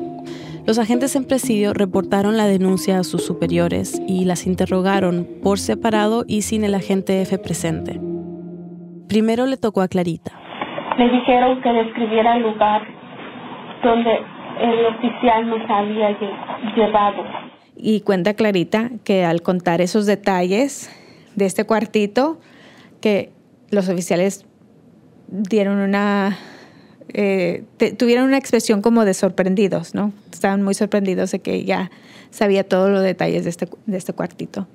[0.65, 6.25] Los agentes en presidio reportaron la denuncia a sus superiores y las interrogaron por separado
[6.27, 8.01] y sin el agente F presente.
[9.08, 10.34] Primero le tocó a Clarita.
[10.97, 12.82] Le dijeron que describiera el lugar
[13.82, 14.12] donde
[14.60, 16.17] el oficial nos había
[16.75, 17.46] llevado.
[17.78, 20.90] Y cuenta Clarita que al contar esos detalles
[21.36, 22.40] de este cuartito,
[23.02, 23.32] que
[23.70, 24.46] los oficiales
[25.28, 26.38] dieron una
[27.13, 27.63] eh,
[27.98, 30.12] tuvieron una expresión como de sorprendidos, ¿no?
[30.32, 31.90] Estaban muy sorprendidos de que ya
[32.32, 34.68] sabía todos los detalles de este, de este cuartito.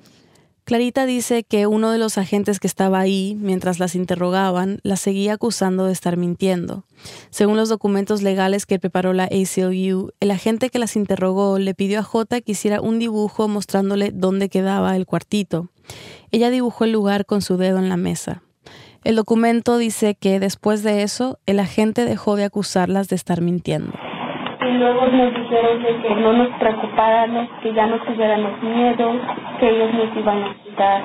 [0.65, 5.33] Clarita dice que uno de los agentes que estaba ahí mientras las interrogaban las seguía
[5.33, 6.85] acusando de estar mintiendo.
[7.31, 11.99] Según los documentos legales que preparó la ACLU, el agente que las interrogó le pidió
[11.99, 15.69] a J que hiciera un dibujo mostrándole dónde quedaba el cuartito.
[16.31, 18.41] Ella dibujó el lugar con su dedo en la mesa.
[19.03, 23.91] El documento dice que después de eso, el agente dejó de acusarlas de estar mintiendo.
[24.73, 29.11] Luego nos dijeron que no nos preocupáramos, que ya no tuviéramos miedo,
[29.59, 31.03] que ellos nos iban a ayudar,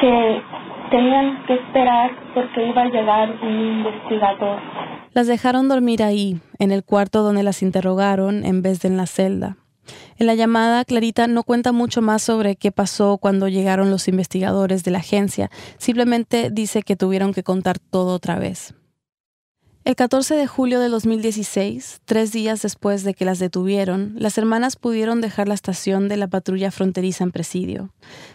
[0.00, 0.42] que
[0.90, 4.58] tenían que esperar porque iba a llegar un investigador.
[5.12, 9.06] Las dejaron dormir ahí, en el cuarto donde las interrogaron, en vez de en la
[9.06, 9.56] celda.
[10.18, 14.82] En la llamada, Clarita no cuenta mucho más sobre qué pasó cuando llegaron los investigadores
[14.82, 18.74] de la agencia, simplemente dice que tuvieron que contar todo otra vez.
[19.84, 24.76] El 14 de julio de 2016, tres días después de que las detuvieron, las hermanas
[24.76, 27.90] pudieron dejar la estación de la patrulla fronteriza en presidio.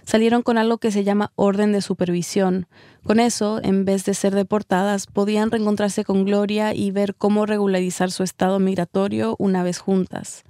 [0.06, 2.68] Salieron con algo que se llama orden de supervisión.
[3.04, 8.12] Con eso, en vez de ser deportadas, podían reencontrarse con Gloria y ver cómo regularizar
[8.12, 10.44] su estado migratorio una vez juntas.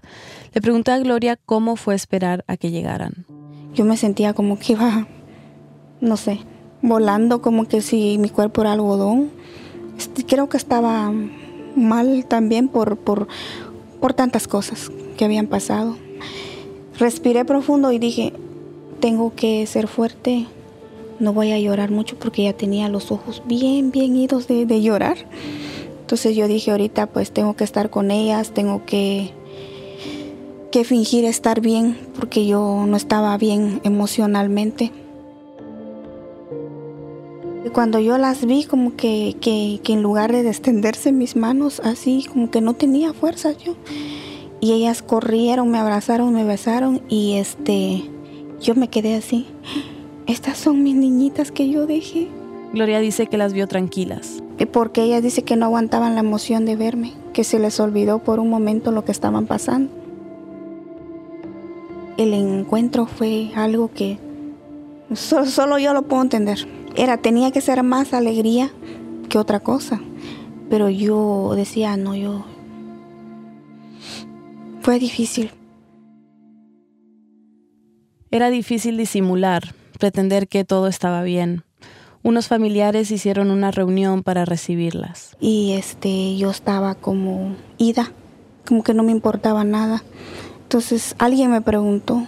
[0.53, 3.25] Le pregunté a Gloria cómo fue esperar a que llegaran.
[3.73, 5.07] Yo me sentía como que iba,
[6.01, 6.41] no sé,
[6.81, 9.38] volando como que si mi cuerpo era algodón
[10.27, 11.11] creo que estaba
[11.75, 13.27] mal también por, por,
[13.99, 15.97] por tantas cosas que habían pasado.
[16.97, 18.33] Respiré profundo y dije,
[18.99, 20.47] tengo que ser fuerte,
[21.19, 24.81] no voy a llorar mucho porque ya tenía los ojos bien, bien idos de, de,
[24.81, 25.17] llorar.
[26.01, 29.31] Entonces yo dije, ahorita pues tengo que estar con ellas, tengo que,
[30.71, 34.91] que fingir estar bien porque yo no estaba bien emocionalmente.
[37.73, 42.25] Cuando yo las vi, como que, que, que en lugar de extenderse mis manos, así
[42.31, 43.75] como que no tenía fuerza yo.
[44.59, 48.03] Y ellas corrieron, me abrazaron, me besaron y este,
[48.59, 49.45] yo me quedé así.
[50.27, 52.27] Estas son mis niñitas que yo dejé.
[52.73, 54.43] Gloria dice que las vio tranquilas.
[54.71, 58.39] Porque ella dice que no aguantaban la emoción de verme, que se les olvidó por
[58.39, 59.91] un momento lo que estaban pasando.
[62.17, 64.17] El encuentro fue algo que
[65.13, 68.71] solo, solo yo lo puedo entender era, tenía que ser más alegría
[69.29, 70.01] que otra cosa.
[70.69, 72.45] Pero yo decía, no, yo...
[74.81, 75.51] Fue difícil.
[78.31, 81.63] Era difícil disimular, pretender que todo estaba bien.
[82.21, 85.37] Unos familiares hicieron una reunión para recibirlas.
[85.39, 88.11] Y este, yo estaba como ida,
[88.67, 90.03] como que no me importaba nada.
[90.63, 92.27] Entonces alguien me preguntó,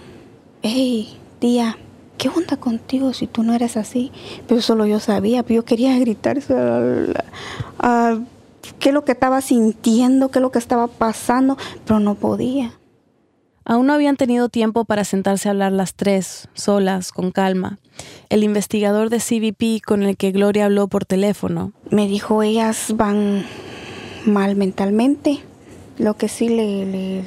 [0.62, 1.76] hey, tía,
[2.18, 4.12] ¿qué onda contigo si tú no eres así?
[4.46, 6.38] Pero solo yo sabía, yo quería gritar
[8.78, 12.72] qué es lo que estaba sintiendo, qué es lo que estaba pasando, pero no podía.
[13.64, 17.78] Aún no habían tenido tiempo para sentarse a hablar las tres, solas, con calma.
[18.28, 21.72] El investigador de CBP con el que Gloria habló por teléfono.
[21.90, 23.44] Me dijo, ellas van
[24.26, 25.40] mal mentalmente.
[25.98, 27.24] Lo que sí le, le,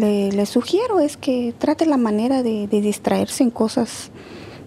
[0.00, 4.10] le, sugiero es que trate la manera de, distraerse en cosas.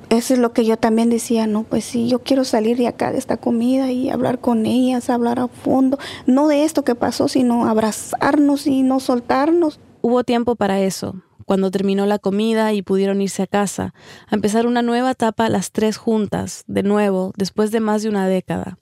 [0.09, 3.11] Eso es lo que yo también decía, no, pues sí, yo quiero salir de acá,
[3.11, 7.27] de esta comida y hablar con ellas, hablar a fondo, no de esto que pasó,
[7.27, 9.79] sino abrazarnos y no soltarnos.
[10.01, 11.15] Hubo tiempo para eso,
[11.45, 13.93] cuando terminó la comida y pudieron irse a casa,
[14.29, 18.27] a empezar una nueva etapa las tres juntas, de nuevo, después de más de una
[18.27, 18.77] década.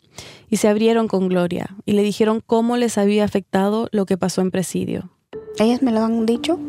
[0.49, 4.41] Y se abrieron con Gloria y le dijeron cómo les había afectado lo que pasó
[4.41, 5.11] en presidio.
[5.59, 6.59] Ellas me lo han dicho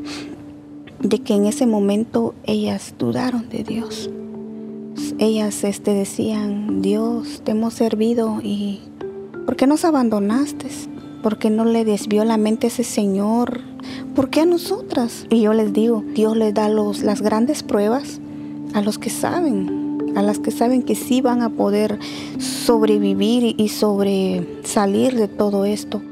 [1.00, 4.10] de que en ese momento ellas dudaron de Dios.
[5.18, 8.80] Ellas este, decían, Dios, te hemos servido y
[9.46, 10.68] ¿por qué nos abandonaste?
[11.22, 13.60] ¿Por qué no le desvió la mente a ese Señor?
[14.14, 15.26] ¿Por qué a nosotras?
[15.30, 18.20] Y yo les digo, Dios les da los, las grandes pruebas
[18.74, 21.98] a los que saben, a las que saben que sí van a poder
[22.38, 26.02] sobrevivir y sobresalir de todo esto.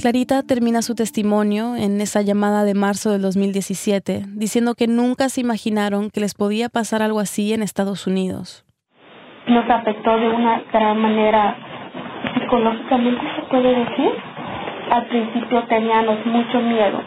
[0.00, 5.42] Clarita termina su testimonio en esa llamada de marzo del 2017 diciendo que nunca se
[5.42, 8.64] imaginaron que les podía pasar algo así en Estados Unidos.
[9.46, 11.54] Nos afectó de una gran manera
[12.32, 14.10] psicológicamente, se puede decir.
[14.90, 17.02] Al principio teníamos mucho miedo.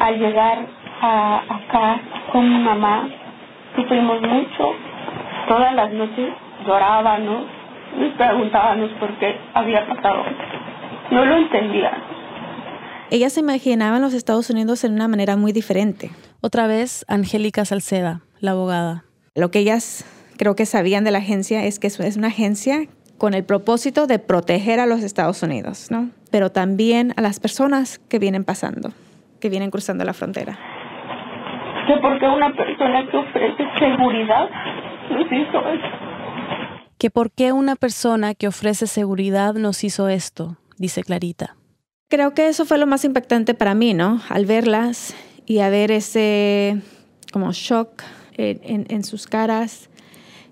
[0.00, 0.66] Al llegar
[1.00, 2.00] acá
[2.32, 3.08] con mi mamá,
[3.76, 4.74] sufrimos mucho.
[5.46, 6.34] Todas las noches
[6.66, 7.44] llorábamos,
[7.96, 10.24] nos preguntábamos por qué había pasado.
[11.12, 11.92] No lo entendía
[13.10, 16.10] ellas se imaginaban los Estados Unidos en una manera muy diferente.
[16.40, 19.04] Otra vez, Angélica Salceda, la abogada.
[19.34, 20.04] Lo que ellas
[20.36, 22.86] creo que sabían de la agencia es que es una agencia
[23.18, 26.10] con el propósito de proteger a los Estados Unidos, ¿no?
[26.30, 28.92] Pero también a las personas que vienen pasando,
[29.40, 30.58] que vienen cruzando la frontera.
[31.86, 34.48] que porque una persona que ofrece seguridad
[35.10, 35.88] nos hizo esto.
[36.98, 41.56] Que por qué una persona que ofrece seguridad nos hizo esto, dice Clarita.
[42.08, 44.22] Creo que eso fue lo más impactante para mí, ¿no?
[44.28, 45.12] Al verlas
[45.44, 46.80] y a ver ese
[47.32, 48.04] como shock
[48.36, 49.90] en, en sus caras,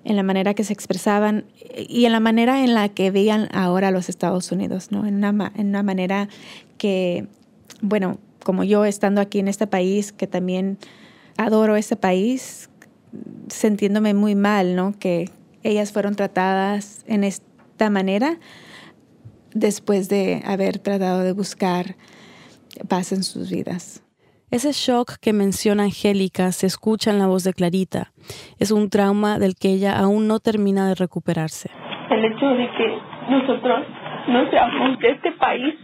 [0.03, 1.45] en la manera que se expresaban
[1.77, 5.07] y en la manera en la que veían ahora los Estados Unidos, ¿no?
[5.07, 6.29] En una, en una manera
[6.77, 7.29] que,
[7.81, 10.77] bueno, como yo estando aquí en este país, que también
[11.37, 12.69] adoro este país,
[13.49, 14.93] sintiéndome muy mal, ¿no?
[14.99, 15.31] Que
[15.63, 18.41] ellas fueron tratadas en esta manera
[19.55, 21.97] después de haber tratado de buscar
[22.89, 24.03] paz en sus vidas.
[24.51, 28.13] Ese shock que menciona Angélica se escucha en la voz de Clarita.
[28.59, 31.71] Es un trauma del que ella aún no termina de recuperarse.
[32.11, 32.99] El hecho de que
[33.31, 33.87] nosotros
[34.29, 35.75] no seamos de este país,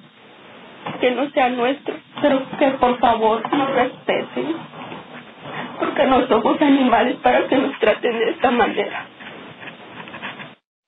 [1.00, 4.54] que no sea nuestro, pero que por favor nos respeten,
[5.80, 9.08] porque no somos animales para que nos traten de esta manera.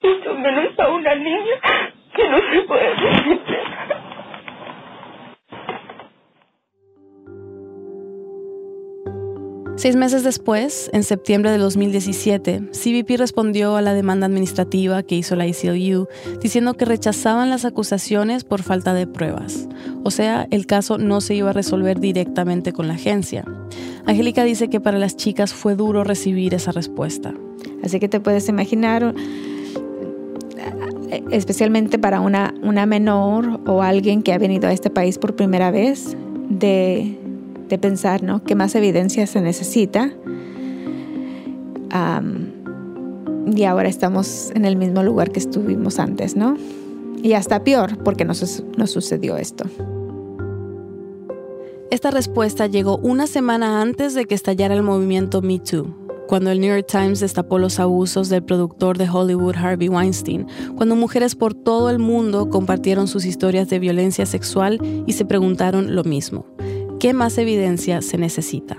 [0.03, 1.55] Mucho menos a una niña
[2.15, 3.63] que no se puede.
[9.83, 15.35] Seis meses después, en septiembre de 2017, CBP respondió a la demanda administrativa que hizo
[15.35, 16.07] la ACLU
[16.41, 19.69] diciendo que rechazaban las acusaciones por falta de pruebas.
[20.05, 23.45] O sea, el caso no se iba a resolver directamente con la agencia.
[24.07, 27.35] Angélica dice que para las chicas fue duro recibir esa respuesta.
[27.83, 29.15] Así que te puedes imaginar,
[31.31, 35.71] especialmente para una, una menor o alguien que ha venido a este país por primera
[35.71, 36.17] vez,
[36.49, 37.19] de
[37.73, 38.45] de pensar, ¿no?
[38.45, 40.13] ¿Qué más evidencia se necesita?
[43.55, 46.57] y ahora estamos en el mismo lugar que estuvimos antes, ¿no?
[47.23, 49.65] Y hasta peor, porque nos, nos sucedió esto.
[51.91, 55.95] Esta respuesta llegó una semana antes de que estallara el movimiento Me Too,
[56.33, 60.97] cuando el New York Times destapó los abusos del productor de Hollywood Harvey Weinstein, cuando
[60.97, 66.05] mujeres por todo el mundo compartieron sus historias de violencia sexual y se preguntaron lo
[66.05, 66.47] mismo.
[66.99, 68.79] ¿Qué más evidencia se necesita?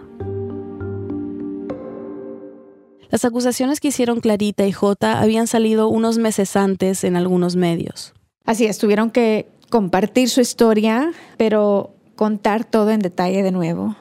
[3.12, 8.16] Las acusaciones que hicieron Clarita y J habían salido unos meses antes en algunos medios.
[8.46, 13.96] Así es, tuvieron que compartir su historia, pero contar todo en detalle de nuevo,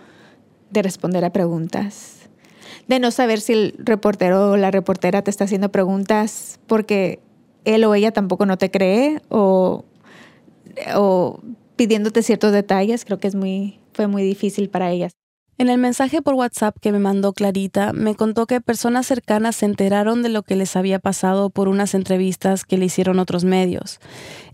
[0.71, 2.22] de responder a preguntas,
[2.89, 7.21] de no saber si el reportero o la reportera te está haciendo preguntas porque
[7.65, 9.85] él o ella tampoco no te cree o,
[11.77, 15.13] pidiéndote ciertos detalles, creo que es muy, fue muy difícil para ellas.
[15.59, 19.67] En el mensaje por WhatsApp que me mandó Clarita, me contó que personas cercanas se
[19.67, 24.01] enteraron de lo que les había pasado por unas entrevistas que le hicieron otros medios.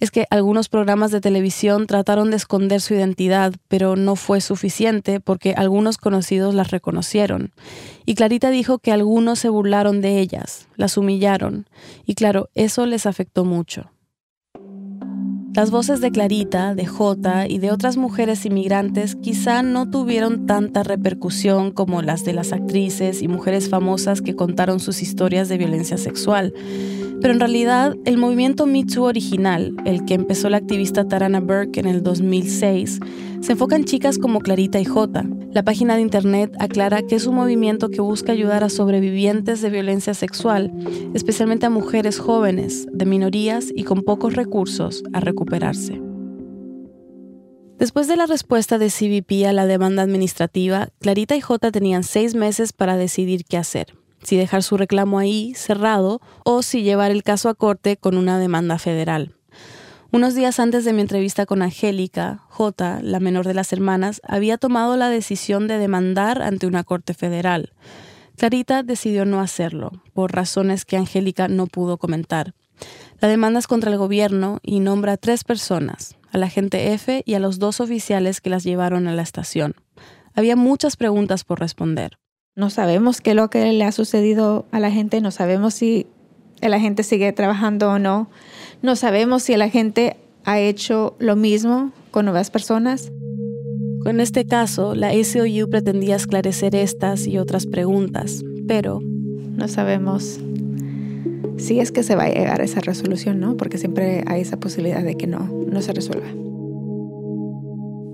[0.00, 5.20] Es que algunos programas de televisión trataron de esconder su identidad, pero no fue suficiente
[5.20, 7.52] porque algunos conocidos las reconocieron.
[8.04, 11.68] Y Clarita dijo que algunos se burlaron de ellas, las humillaron,
[12.06, 13.90] y claro, eso les afectó mucho.
[15.58, 20.84] Las voces de Clarita, de Jota y de otras mujeres inmigrantes quizá no tuvieron tanta
[20.84, 25.96] repercusión como las de las actrices y mujeres famosas que contaron sus historias de violencia
[25.96, 26.54] sexual.
[27.20, 31.80] Pero en realidad, el movimiento Me Too original, el que empezó la activista Tarana Burke
[31.80, 33.00] en el 2006,
[33.40, 37.26] se enfoca en chicas como Clarita y Jota, la página de internet aclara que es
[37.26, 40.72] un movimiento que busca ayudar a sobrevivientes de violencia sexual,
[41.14, 46.00] especialmente a mujeres jóvenes, de minorías y con pocos recursos, a recuperarse.
[47.78, 52.34] Después de la respuesta de CBP a la demanda administrativa, Clarita y J tenían seis
[52.34, 57.22] meses para decidir qué hacer, si dejar su reclamo ahí, cerrado, o si llevar el
[57.22, 59.37] caso a corte con una demanda federal.
[60.10, 64.56] Unos días antes de mi entrevista con Angélica, J, la menor de las hermanas, había
[64.56, 67.74] tomado la decisión de demandar ante una corte federal.
[68.36, 72.54] Clarita decidió no hacerlo, por razones que Angélica no pudo comentar.
[73.20, 77.34] La demanda es contra el gobierno y nombra a tres personas, al agente F y
[77.34, 79.74] a los dos oficiales que las llevaron a la estación.
[80.32, 82.18] Había muchas preguntas por responder.
[82.56, 86.06] No sabemos qué es lo que le ha sucedido a la gente, no sabemos si
[86.62, 88.30] el agente sigue trabajando o no.
[88.80, 93.10] No sabemos si la gente ha hecho lo mismo con nuevas personas.
[94.02, 100.38] Con este caso, la ACLU pretendía esclarecer estas y otras preguntas, pero no sabemos
[101.56, 103.56] si es que se va a llegar a esa resolución, ¿no?
[103.56, 106.28] Porque siempre hay esa posibilidad de que no, no se resuelva.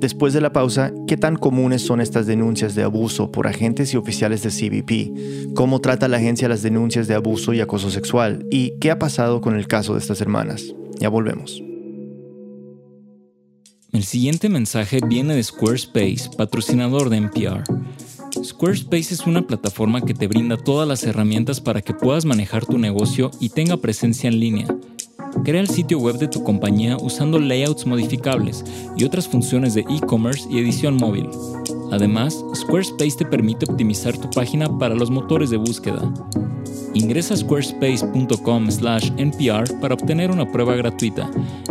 [0.04, 3.96] Después de la pausa, ¿qué tan comunes son estas denuncias de abuso por agentes y
[3.96, 5.54] oficiales de CBP?
[5.54, 8.46] ¿Cómo trata la agencia las denuncias de abuso y acoso sexual?
[8.50, 10.74] ¿Y qué ha pasado con el caso de estas hermanas?
[11.00, 11.62] Ya volvemos.
[13.92, 17.64] El siguiente mensaje viene de Squarespace, patrocinador de NPR.
[18.44, 22.76] Squarespace es una plataforma que te brinda todas las herramientas para que puedas manejar tu
[22.76, 24.66] negocio y tenga presencia en línea.
[25.42, 28.64] Crea el sitio web de tu compañía usando layouts modificables
[28.96, 31.28] y otras funciones de e-commerce y edición móvil.
[31.90, 36.12] Además, Squarespace te permite optimizar tu página para los motores de búsqueda.
[36.94, 41.28] Ingresa a squarespace.com/npr para obtener una prueba gratuita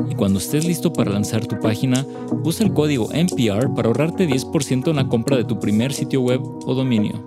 [0.10, 2.06] y cuando estés listo para lanzar tu página,
[2.44, 6.42] usa el código NPR para ahorrarte 10% en la compra de tu primer sitio web
[6.44, 7.24] o dominio.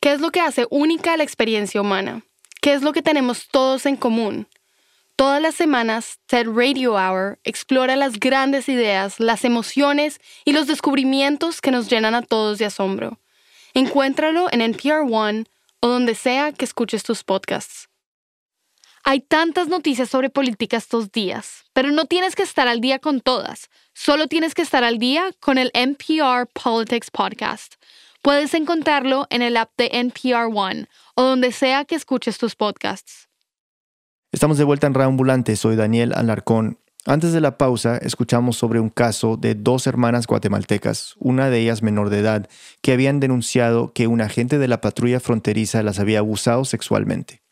[0.00, 2.24] ¿Qué es lo que hace única la experiencia humana?
[2.62, 4.46] ¿Qué es lo que tenemos todos en común?
[5.16, 11.60] Todas las semanas, TED Radio Hour explora las grandes ideas, las emociones y los descubrimientos
[11.60, 13.18] que nos llenan a todos de asombro.
[13.74, 15.46] Encuéntralo en NPR One
[15.80, 17.88] o donde sea que escuches tus podcasts.
[19.02, 23.20] Hay tantas noticias sobre política estos días, pero no tienes que estar al día con
[23.20, 23.70] todas.
[23.92, 27.74] Solo tienes que estar al día con el NPR Politics Podcast.
[28.22, 33.28] Puedes encontrarlo en el app de NPR One o donde sea que escuches tus podcasts.
[34.30, 35.56] Estamos de vuelta en Reambulante.
[35.56, 41.16] Soy Daniel Alarcón antes de la pausa, escuchamos sobre un caso de dos hermanas guatemaltecas,
[41.18, 42.48] una de ellas menor de edad,
[42.80, 47.42] que habían denunciado que un agente de la patrulla fronteriza las había abusado sexualmente.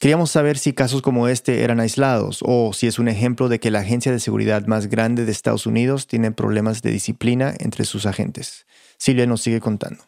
[0.00, 3.70] Queríamos saber si casos como este eran aislados o si es un ejemplo de que
[3.70, 8.06] la agencia de seguridad más grande de Estados Unidos tiene problemas de disciplina entre sus
[8.06, 8.66] agentes.
[8.98, 10.02] Silvia nos sigue contando.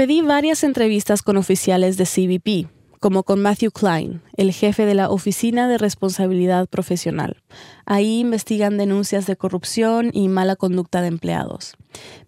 [0.00, 2.70] Pedí varias entrevistas con oficiales de CBP,
[3.00, 7.42] como con Matthew Klein, el jefe de la Oficina de Responsabilidad Profesional.
[7.84, 11.76] Ahí investigan denuncias de corrupción y mala conducta de empleados.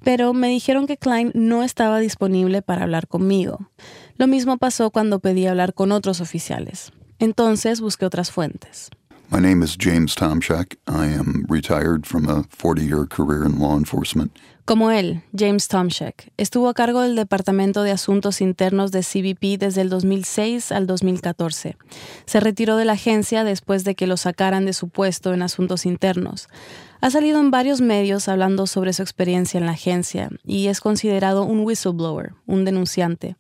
[0.04, 3.70] Pero me dijeron que Klein no estaba disponible para hablar conmigo.
[4.18, 6.92] Lo mismo pasó cuando pedí hablar con otros oficiales.
[7.20, 8.90] Entonces busqué otras fuentes.
[9.30, 10.76] My name is James Tomchak.
[10.86, 14.38] I am retired from a 40-year career in law enforcement.
[14.64, 19.80] Como él, James Tomchak, estuvo a cargo del Departamento de Asuntos Internos de CBP desde
[19.80, 21.76] el 2006 al 2014.
[22.26, 25.84] Se retiró de la agencia después de que lo sacaran de su puesto en asuntos
[25.84, 26.46] internos.
[27.00, 31.42] Ha salido en varios medios hablando sobre su experiencia en la agencia y es considerado
[31.42, 33.34] un whistleblower, un denunciante.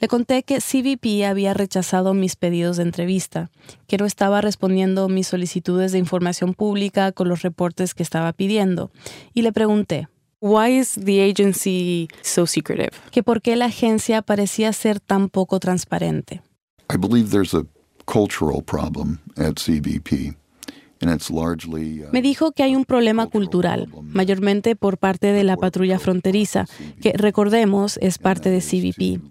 [0.00, 3.52] Le conté que CBP había rechazado mis pedidos de entrevista,
[3.86, 8.90] que no estaba respondiendo mis solicitudes de información pública con los reportes que estaba pidiendo,
[9.32, 10.08] y le pregunté,
[10.44, 12.90] Why is the agency so secretive?
[13.10, 16.42] Que por qué la agencia parecía ser tan poco transparente.
[16.92, 17.64] I believe there's a
[18.04, 20.36] cultural problem at CBP.
[21.02, 26.66] Uh, Me dijo que hay un problema cultural, mayormente por parte de la patrulla fronteriza,
[27.00, 29.22] que recordemos es parte de CBP.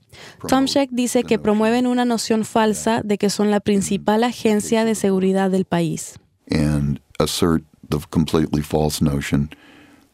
[0.47, 4.95] Tom Sheck dice que promueven una noción falsa de que son la principal agencia de
[4.95, 6.19] seguridad del país.
[6.51, 9.49] And assert the completely false notion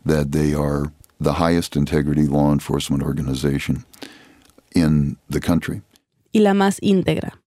[0.10, 3.86] that they are the highest integrity law enforcement organization
[4.76, 5.82] in the country.
[6.32, 7.39] Y la más íntegra.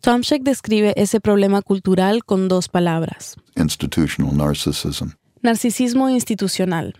[0.00, 3.36] Tomchek describe ese problema cultural con dos palabras.
[3.56, 5.14] Institutional narcissism.
[5.42, 6.94] Narcisismo institucional.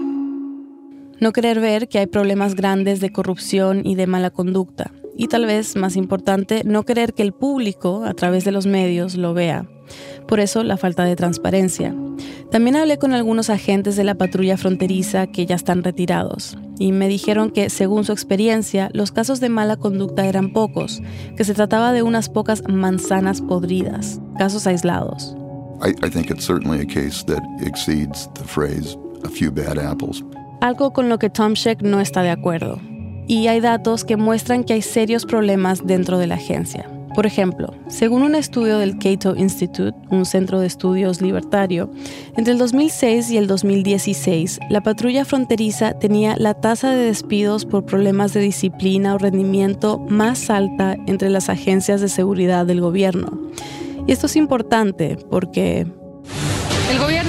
[1.24, 4.92] No querer ver que hay problemas grandes de corrupción y de mala conducta.
[5.16, 9.14] Y tal vez, más importante, no querer que el público, a través de los medios,
[9.14, 9.66] lo vea.
[10.28, 11.94] Por eso, la falta de transparencia.
[12.50, 17.08] También hablé con algunos agentes de la patrulla fronteriza que ya están retirados y me
[17.08, 21.00] dijeron que, según su experiencia, los casos de mala conducta eran pocos,
[21.38, 25.34] que se trataba de unas pocas manzanas podridas, casos aislados.
[30.64, 32.80] Algo con lo que Tom Sheck no está de acuerdo.
[33.26, 36.88] Y hay datos que muestran que hay serios problemas dentro de la agencia.
[37.14, 41.90] Por ejemplo, según un estudio del Cato Institute, un centro de estudios libertario,
[42.38, 47.84] entre el 2006 y el 2016, la patrulla fronteriza tenía la tasa de despidos por
[47.84, 53.38] problemas de disciplina o rendimiento más alta entre las agencias de seguridad del gobierno.
[54.06, 55.86] Y esto es importante porque
[56.90, 57.23] el gobierno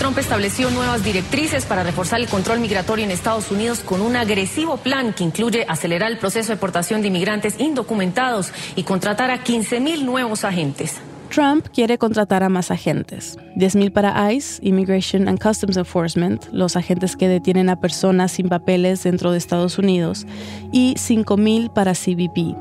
[0.00, 4.78] Trump estableció nuevas directrices para reforzar el control migratorio en Estados Unidos con un agresivo
[4.78, 9.78] plan que incluye acelerar el proceso de deportación de inmigrantes indocumentados y contratar a 15
[9.80, 10.96] mil nuevos agentes.
[11.28, 13.36] Trump quiere contratar a más agentes.
[13.56, 19.02] 10.000 para ICE, Immigration and Customs Enforcement, los agentes que detienen a personas sin papeles
[19.02, 20.26] dentro de Estados Unidos,
[20.72, 22.56] y 5.000 para CBP.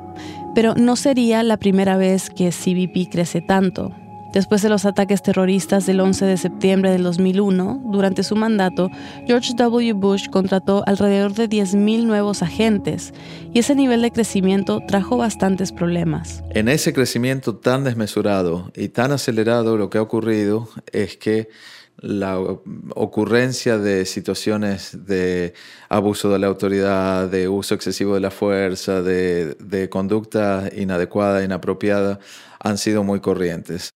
[0.56, 3.94] Pero no sería la primera vez que CBP crece tanto.
[4.34, 8.92] Después de los ataques terroristas del 11 de septiembre del 2001, durante su mandato,
[9.26, 9.94] George W.
[9.94, 13.12] Bush contrató alrededor de 10.000 nuevos agentes
[13.52, 16.44] y ese nivel de crecimiento trajo bastantes problemas.
[16.52, 21.50] En ese crecimiento tan desmesurado y tan acelerado, lo que ha ocurrido es que
[21.98, 25.54] la ocurrencia de situaciones de
[25.90, 32.20] abuso de la autoridad, de uso excesivo de la fuerza, de, de conducta inadecuada, inapropiada,
[32.60, 33.90] han sido muy corrientes.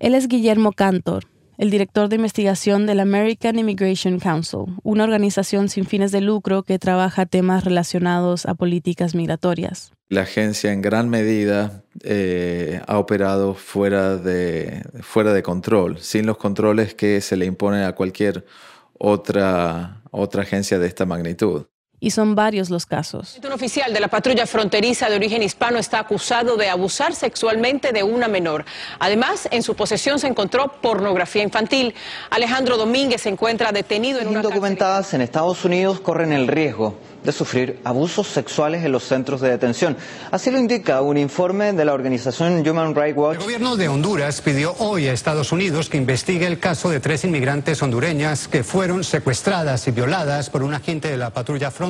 [0.00, 1.24] Él es Guillermo Cantor,
[1.58, 6.78] el director de investigación del American Immigration Council, una organización sin fines de lucro que
[6.78, 9.92] trabaja temas relacionados a políticas migratorias.
[10.08, 16.38] La agencia en gran medida eh, ha operado fuera de, fuera de control, sin los
[16.38, 18.46] controles que se le imponen a cualquier
[18.94, 21.66] otra, otra agencia de esta magnitud
[22.00, 23.38] y son varios los casos.
[23.44, 28.02] Un oficial de la patrulla fronteriza de origen hispano está acusado de abusar sexualmente de
[28.02, 28.64] una menor.
[28.98, 31.94] Además, en su posesión se encontró pornografía infantil.
[32.30, 37.32] Alejandro Domínguez se encuentra detenido en una indocumentadas en Estados Unidos corren el riesgo de
[37.32, 39.94] sufrir abusos sexuales en los centros de detención.
[40.30, 43.36] Así lo indica un informe de la organización Human Rights Watch.
[43.36, 47.24] El gobierno de Honduras pidió hoy a Estados Unidos que investigue el caso de tres
[47.24, 51.89] inmigrantes hondureñas que fueron secuestradas y violadas por un agente de la patrulla fronteriza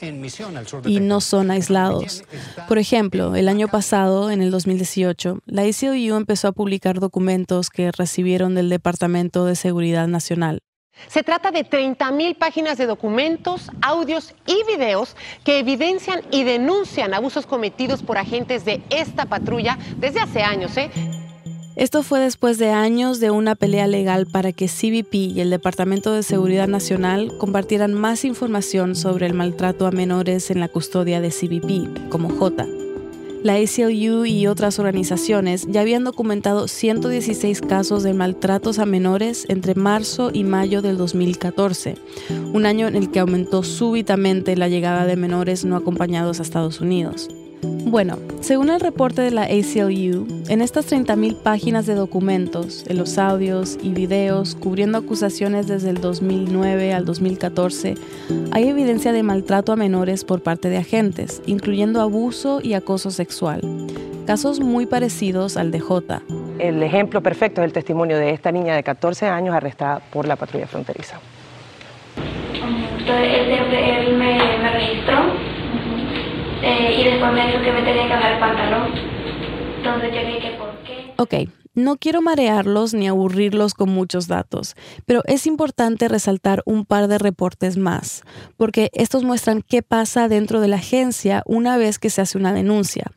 [0.00, 2.24] en misión al sur de Y no son aislados.
[2.68, 7.90] Por ejemplo, el año pasado, en el 2018, la ACLU empezó a publicar documentos que
[7.92, 10.60] recibieron del Departamento de Seguridad Nacional.
[11.08, 17.46] Se trata de 30.000 páginas de documentos, audios y videos que evidencian y denuncian abusos
[17.46, 20.76] cometidos por agentes de esta patrulla desde hace años.
[20.76, 20.90] ¿eh?
[21.76, 26.12] Esto fue después de años de una pelea legal para que CBP y el Departamento
[26.12, 31.30] de Seguridad Nacional compartieran más información sobre el maltrato a menores en la custodia de
[31.30, 32.64] CBP, como J.
[33.42, 39.74] La ACLU y otras organizaciones ya habían documentado 116 casos de maltratos a menores entre
[39.74, 41.96] marzo y mayo del 2014,
[42.52, 46.80] un año en el que aumentó súbitamente la llegada de menores no acompañados a Estados
[46.80, 47.28] Unidos.
[47.64, 53.18] Bueno, según el reporte de la ACLU, en estas 30.000 páginas de documentos, en los
[53.18, 57.94] audios y videos cubriendo acusaciones desde el 2009 al 2014,
[58.50, 63.60] hay evidencia de maltrato a menores por parte de agentes, incluyendo abuso y acoso sexual.
[64.26, 66.22] Casos muy parecidos al de J.
[66.58, 70.36] El ejemplo perfecto es el testimonio de esta niña de 14 años arrestada por la
[70.36, 71.20] patrulla fronteriza.
[72.54, 75.53] Entonces él, me, me registró
[76.64, 78.92] eh, y después me dijo que me tenía que el pantalón.
[79.76, 80.24] Entonces yo.
[81.16, 81.34] Ok,
[81.74, 84.74] no quiero marearlos ni aburrirlos con muchos datos,
[85.06, 88.22] pero es importante resaltar un par de reportes más,
[88.56, 92.52] porque estos muestran qué pasa dentro de la agencia una vez que se hace una
[92.52, 93.12] denuncia.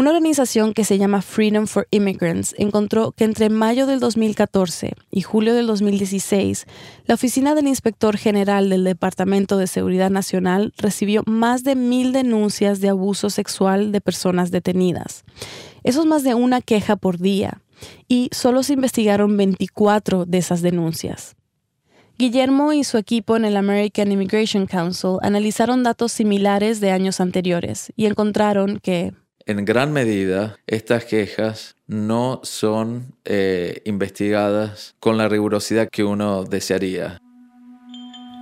[0.00, 5.20] Una organización que se llama Freedom for Immigrants encontró que entre mayo del 2014 y
[5.20, 6.64] julio del 2016,
[7.04, 12.80] la oficina del inspector general del Departamento de Seguridad Nacional recibió más de mil denuncias
[12.80, 15.26] de abuso sexual de personas detenidas.
[15.84, 17.60] Eso es más de una queja por día,
[18.08, 21.36] y solo se investigaron 24 de esas denuncias.
[22.16, 27.92] Guillermo y su equipo en el American Immigration Council analizaron datos similares de años anteriores
[27.96, 29.12] y encontraron que
[29.50, 37.20] en gran medida, estas quejas no son eh, investigadas con la rigurosidad que uno desearía.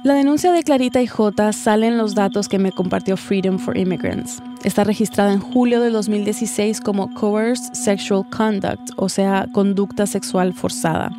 [0.04, 3.76] La denuncia de Clarita y J sale en los datos que me compartió Freedom for
[3.76, 4.40] Immigrants.
[4.64, 11.10] Está registrada en julio de 2016 como Coerced Sexual Conduct, o sea, conducta sexual forzada.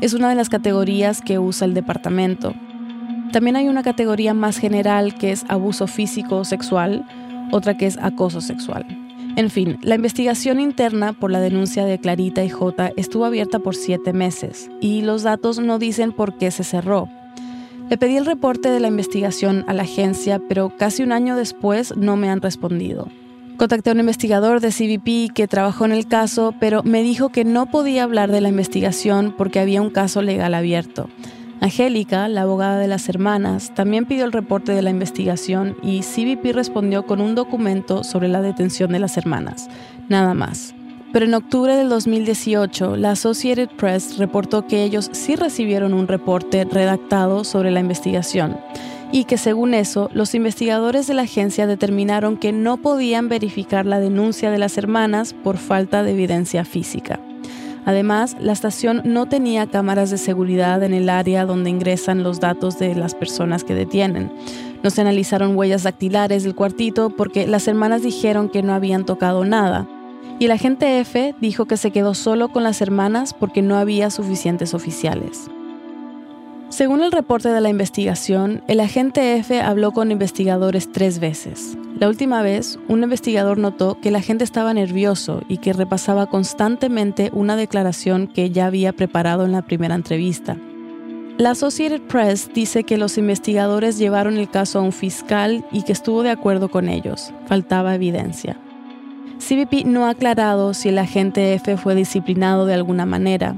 [0.00, 2.52] Es una de las categorías que usa el departamento.
[3.32, 7.06] También hay una categoría más general que es abuso físico o sexual,
[7.52, 9.05] otra que es acoso sexual.
[9.36, 13.76] En fin, la investigación interna por la denuncia de Clarita y J estuvo abierta por
[13.76, 17.10] siete meses y los datos no dicen por qué se cerró.
[17.90, 21.94] Le pedí el reporte de la investigación a la agencia, pero casi un año después
[21.98, 23.08] no me han respondido.
[23.58, 27.44] Contacté a un investigador de CBP que trabajó en el caso, pero me dijo que
[27.44, 31.10] no podía hablar de la investigación porque había un caso legal abierto.
[31.66, 36.54] Angélica, la abogada de las hermanas, también pidió el reporte de la investigación y CBP
[36.54, 39.68] respondió con un documento sobre la detención de las hermanas,
[40.08, 40.76] nada más.
[41.12, 46.64] Pero en octubre del 2018, la Associated Press reportó que ellos sí recibieron un reporte
[46.64, 48.58] redactado sobre la investigación
[49.10, 53.98] y que según eso, los investigadores de la agencia determinaron que no podían verificar la
[53.98, 57.18] denuncia de las hermanas por falta de evidencia física.
[57.86, 62.80] Además, la estación no tenía cámaras de seguridad en el área donde ingresan los datos
[62.80, 64.32] de las personas que detienen.
[64.82, 69.44] No se analizaron huellas dactilares del cuartito porque las hermanas dijeron que no habían tocado
[69.44, 69.88] nada.
[70.40, 74.10] Y el agente F dijo que se quedó solo con las hermanas porque no había
[74.10, 75.48] suficientes oficiales.
[76.68, 81.78] Según el reporte de la investigación, el agente F habló con investigadores tres veces.
[81.98, 87.30] La última vez, un investigador notó que la gente estaba nervioso y que repasaba constantemente
[87.32, 90.58] una declaración que ya había preparado en la primera entrevista.
[91.38, 95.92] La Associated Press dice que los investigadores llevaron el caso a un fiscal y que
[95.92, 97.32] estuvo de acuerdo con ellos.
[97.46, 98.58] Faltaba evidencia.
[99.38, 103.56] CBP no ha aclarado si el agente F fue disciplinado de alguna manera.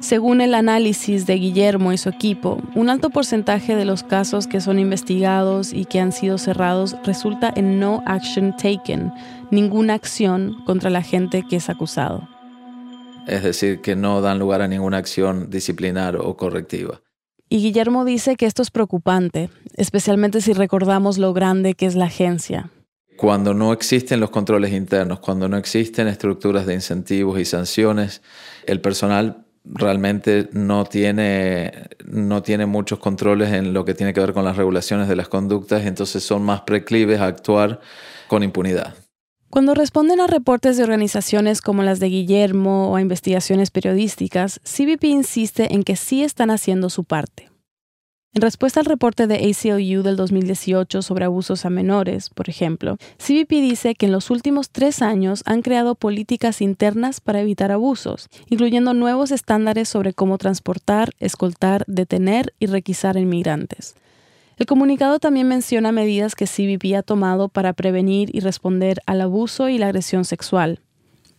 [0.00, 4.60] Según el análisis de Guillermo y su equipo, un alto porcentaje de los casos que
[4.60, 9.12] son investigados y que han sido cerrados resulta en no action taken,
[9.50, 12.28] ninguna acción contra la gente que es acusado.
[13.26, 17.02] Es decir, que no dan lugar a ninguna acción disciplinar o correctiva.
[17.48, 22.04] Y Guillermo dice que esto es preocupante, especialmente si recordamos lo grande que es la
[22.04, 22.70] agencia.
[23.16, 28.22] Cuando no existen los controles internos, cuando no existen estructuras de incentivos y sanciones,
[28.66, 34.32] el personal realmente no tiene, no tiene muchos controles en lo que tiene que ver
[34.32, 37.80] con las regulaciones de las conductas, entonces son más preclives a actuar
[38.28, 38.94] con impunidad.
[39.50, 45.04] Cuando responden a reportes de organizaciones como las de Guillermo o a investigaciones periodísticas, CBP
[45.04, 47.47] insiste en que sí están haciendo su parte.
[48.38, 53.50] En respuesta al reporte de ACLU del 2018 sobre abusos a menores, por ejemplo, CBP
[53.50, 58.94] dice que en los últimos tres años han creado políticas internas para evitar abusos, incluyendo
[58.94, 63.96] nuevos estándares sobre cómo transportar, escoltar, detener y requisar inmigrantes.
[64.56, 69.68] El comunicado también menciona medidas que CBP ha tomado para prevenir y responder al abuso
[69.68, 70.78] y la agresión sexual,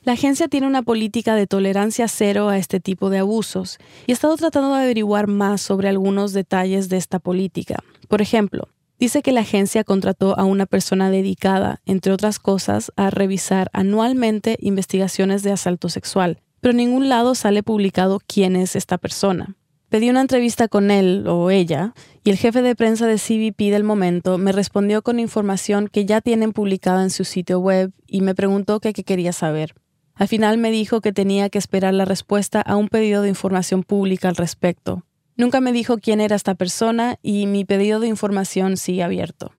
[0.10, 4.14] la agencia tiene una política de tolerancia cero a este tipo de abusos y he
[4.14, 7.84] estado tratando de averiguar más sobre algunos detalles de esta política.
[8.08, 13.12] Por ejemplo, dice que la agencia contrató a una persona dedicada, entre otras cosas, a
[13.12, 18.98] revisar anualmente investigaciones de asalto sexual, pero en ningún lado sale publicado quién es esta
[18.98, 19.58] persona.
[19.90, 21.94] Pedí una entrevista con él o ella
[22.24, 26.20] y el jefe de prensa de CBP del momento me respondió con información que ya
[26.20, 29.76] tienen publicada en su sitio web y me preguntó qué quería saber.
[30.20, 33.84] Al final me dijo que tenía que esperar la respuesta a un pedido de información
[33.84, 35.06] pública al respecto.
[35.38, 39.54] Nunca me dijo quién era esta persona y mi pedido de información sigue abierto.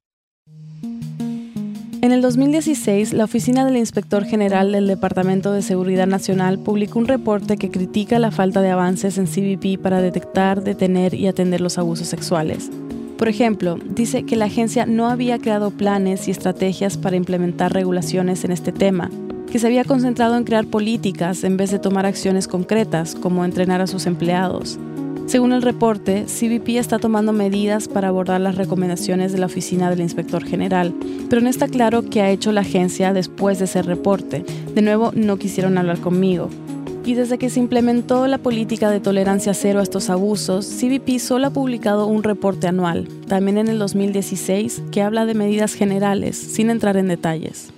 [2.03, 7.09] En el 2016, la Oficina del Inspector General del Departamento de Seguridad Nacional publicó un
[7.09, 11.79] reporte que critica la falta de avances en CBP para detectar, detener y atender los
[11.79, 12.71] abusos sexuales.
[13.17, 18.45] Por ejemplo, dice que la agencia no había creado planes y estrategias para implementar regulaciones
[18.45, 19.11] en este tema,
[19.51, 23.81] que se había concentrado en crear políticas en vez de tomar acciones concretas, como entrenar
[23.81, 24.79] a sus empleados.
[25.27, 30.01] Según el reporte, CBP está tomando medidas para abordar las recomendaciones de la oficina del
[30.01, 30.93] inspector general,
[31.29, 34.45] pero no está claro qué ha hecho la agencia después de ese reporte.
[34.75, 36.49] De nuevo, no quisieron hablar conmigo.
[37.05, 41.47] Y desde que se implementó la política de tolerancia cero a estos abusos, CBP solo
[41.47, 46.71] ha publicado un reporte anual, también en el 2016, que habla de medidas generales, sin
[46.71, 47.73] entrar en detalles.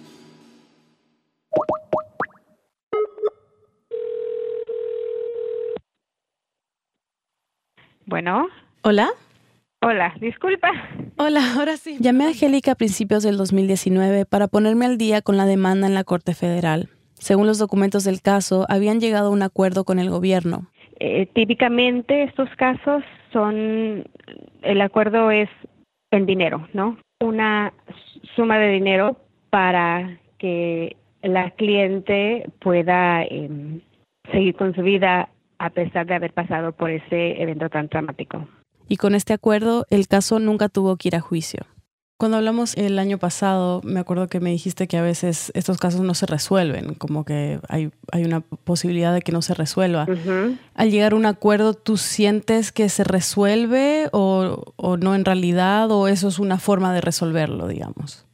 [8.07, 8.46] Bueno.
[8.82, 9.09] Hola.
[9.80, 10.70] Hola, disculpa.
[11.16, 11.96] Hola, ahora sí.
[12.00, 15.94] Llamé a Angélica a principios del 2019 para ponerme al día con la demanda en
[15.94, 16.88] la Corte Federal.
[17.14, 20.66] Según los documentos del caso, habían llegado a un acuerdo con el gobierno.
[21.00, 24.05] Eh, típicamente estos casos son,
[24.62, 25.48] el acuerdo es
[26.12, 26.98] en dinero, ¿no?
[27.20, 27.72] Una
[28.36, 29.16] suma de dinero
[29.50, 33.80] para que la cliente pueda em,
[34.30, 35.28] seguir con su vida
[35.62, 38.48] a pesar de haber pasado por ese evento tan dramático.
[38.88, 41.60] Y con este acuerdo, el caso nunca tuvo que ir a juicio.
[42.18, 46.02] Cuando hablamos el año pasado, me acuerdo que me dijiste que a veces estos casos
[46.02, 50.06] no se resuelven, como que hay, hay una posibilidad de que no se resuelva.
[50.74, 55.90] Al llegar a un acuerdo, ¿tú sientes que se resuelve o, o no en realidad
[55.90, 58.26] o eso es una forma de resolverlo, digamos?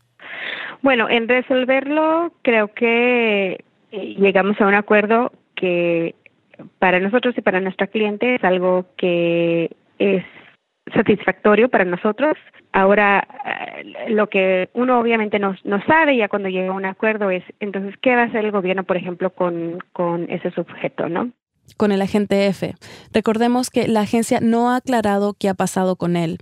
[0.83, 6.15] Bueno, en resolverlo creo que eh, llegamos a un acuerdo que
[6.79, 10.25] para nosotros y para nuestra cliente es algo que es
[10.95, 12.37] satisfactorio para nosotros.
[12.73, 15.57] Ahora, eh, lo que uno obviamente no,
[15.87, 18.85] sabe ya cuando llega a un acuerdo es, entonces, ¿qué va a hacer el gobierno,
[18.85, 21.33] por ejemplo, con, con ese sujeto, no?
[21.77, 22.75] Con el agente F.
[23.13, 26.39] Recordemos que la agencia no ha aclarado qué ha pasado con él.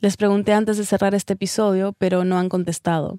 [0.00, 3.18] Les pregunté antes de cerrar este episodio, pero no han contestado.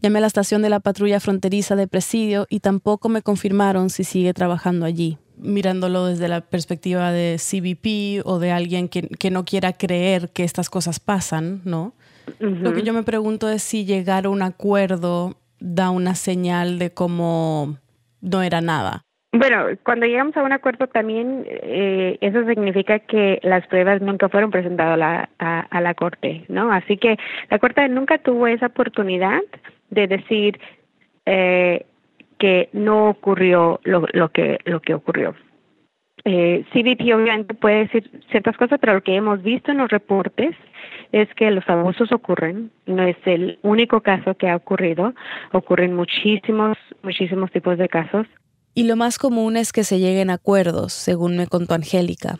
[0.00, 4.04] Llamé a la estación de la patrulla fronteriza de Presidio y tampoco me confirmaron si
[4.04, 9.44] sigue trabajando allí mirándolo desde la perspectiva de CBP o de alguien que, que no
[9.44, 11.94] quiera creer que estas cosas pasan, ¿no?
[12.38, 16.92] Lo que yo me pregunto es si llegar a un acuerdo da una señal de
[16.92, 17.76] cómo
[18.20, 19.02] no era nada.
[19.32, 24.50] Bueno, cuando llegamos a un acuerdo también eh, eso significa que las pruebas nunca fueron
[24.50, 25.28] presentadas a la,
[25.70, 26.72] a, la corte, ¿no?
[26.72, 27.16] Así que
[27.48, 29.40] la corte nunca tuvo esa oportunidad
[29.90, 30.58] de decir
[31.26, 31.86] eh,
[32.40, 35.36] que no ocurrió lo, lo, que, lo que ocurrió.
[36.24, 40.56] Eh, CBP obviamente puede decir ciertas cosas, pero lo que hemos visto en los reportes
[41.12, 45.14] es que los abusos ocurren, no es el único caso que ha ocurrido,
[45.52, 48.26] ocurren muchísimos, muchísimos tipos de casos.
[48.74, 52.38] Y lo más común es que se lleguen a acuerdos, según me contó Angélica.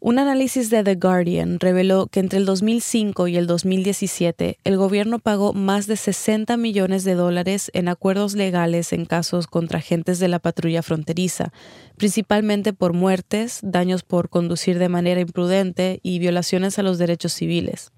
[0.00, 5.18] Un análisis de The Guardian reveló que entre el 2005 y el 2017 el gobierno
[5.18, 10.28] pagó más de 60 millones de dólares en acuerdos legales en casos contra agentes de
[10.28, 11.52] la patrulla fronteriza,
[11.96, 17.90] principalmente por muertes, daños por conducir de manera imprudente y violaciones a los derechos civiles.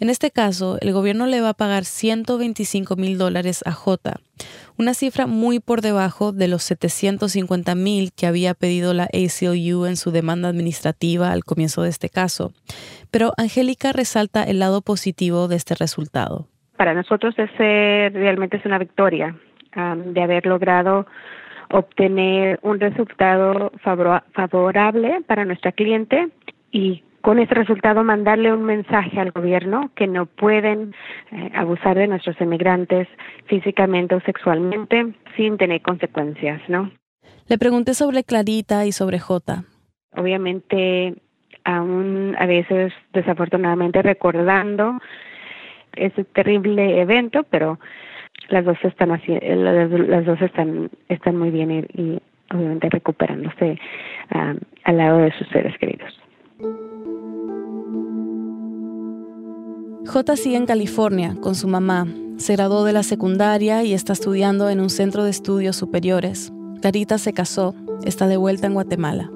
[0.00, 4.14] En este caso, el gobierno le va a pagar 125 mil dólares a J,
[4.78, 9.96] una cifra muy por debajo de los 750 mil que había pedido la ACLU en
[9.96, 12.52] su demanda administrativa al comienzo de este caso.
[13.10, 16.46] Pero Angélica resalta el lado positivo de este resultado.
[16.76, 19.34] Para nosotros ese realmente es una victoria
[19.74, 21.06] de haber logrado
[21.70, 26.28] obtener un resultado favorable para nuestra cliente
[26.70, 30.94] y con ese resultado mandarle un mensaje al gobierno que no pueden
[31.32, 33.08] eh, abusar de nuestros emigrantes
[33.46, 36.90] físicamente o sexualmente sin tener consecuencias, ¿no?
[37.48, 39.64] Le pregunté sobre Clarita y sobre J.
[40.16, 41.14] Obviamente,
[41.64, 44.98] aún a veces desafortunadamente recordando
[45.96, 47.78] ese terrible evento, pero
[48.48, 52.18] las dos están así, las, dos están están muy bien y,
[52.54, 53.78] obviamente recuperándose
[54.30, 54.54] ah,
[54.84, 56.18] al lado de sus seres queridos.
[60.06, 62.06] J sigue en California con su mamá.
[62.38, 66.52] Se graduó de la secundaria y está estudiando en un centro de estudios superiores.
[66.80, 69.30] Carita se casó, está de vuelta en Guatemala.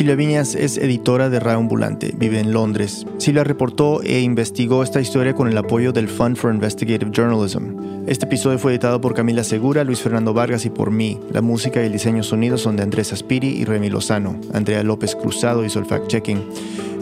[0.00, 3.06] Silvia Viñas es editora de Radio Ambulante, vive en Londres.
[3.18, 8.06] Silvia reportó e investigó esta historia con el apoyo del Fund for Investigative Journalism.
[8.06, 11.20] Este episodio fue editado por Camila Segura, Luis Fernando Vargas y por mí.
[11.32, 14.40] La música y el diseño sonido son de Andrés Aspiri y Remy Lozano.
[14.54, 16.44] Andrea López Cruzado hizo el fact-checking.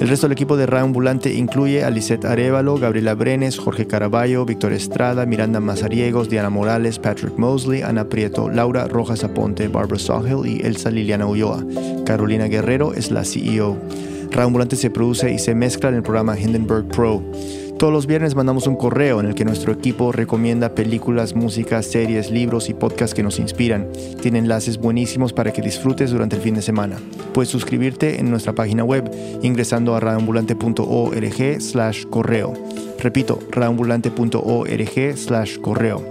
[0.00, 4.44] El resto del equipo de Radio Ambulante incluye a Lisette Arevalo, Gabriela Brenes, Jorge Caraballo,
[4.44, 10.46] Víctor Estrada, Miranda Mazariegos, Diana Morales, Patrick Mosley, Ana Prieto, Laura Rojas Aponte, Barbara Sawhill
[10.46, 11.64] y Elsa Liliana Ulloa.
[12.06, 13.76] Carolina Guerrero es la CEO.
[14.30, 17.20] Radio Ambulante se produce y se mezcla en el programa Hindenburg Pro.
[17.78, 22.28] Todos los viernes mandamos un correo en el que nuestro equipo recomienda películas, música, series,
[22.28, 23.86] libros y podcasts que nos inspiran.
[24.20, 26.96] Tiene enlaces buenísimos para que disfrutes durante el fin de semana.
[27.32, 29.08] Puedes suscribirte en nuestra página web
[29.42, 32.52] ingresando a radioambulante.org slash correo.
[32.98, 36.04] Repito, radioambulante.org slash correo.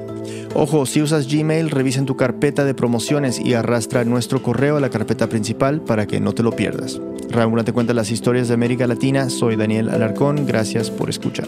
[0.55, 4.79] Ojo, si usas Gmail, revisa en tu carpeta de promociones y arrastra nuestro correo a
[4.79, 7.01] la carpeta principal para que no te lo pierdas.
[7.29, 9.29] Raúl te cuenta las historias de América Latina.
[9.29, 10.45] Soy Daniel Alarcón.
[10.45, 11.47] Gracias por escuchar.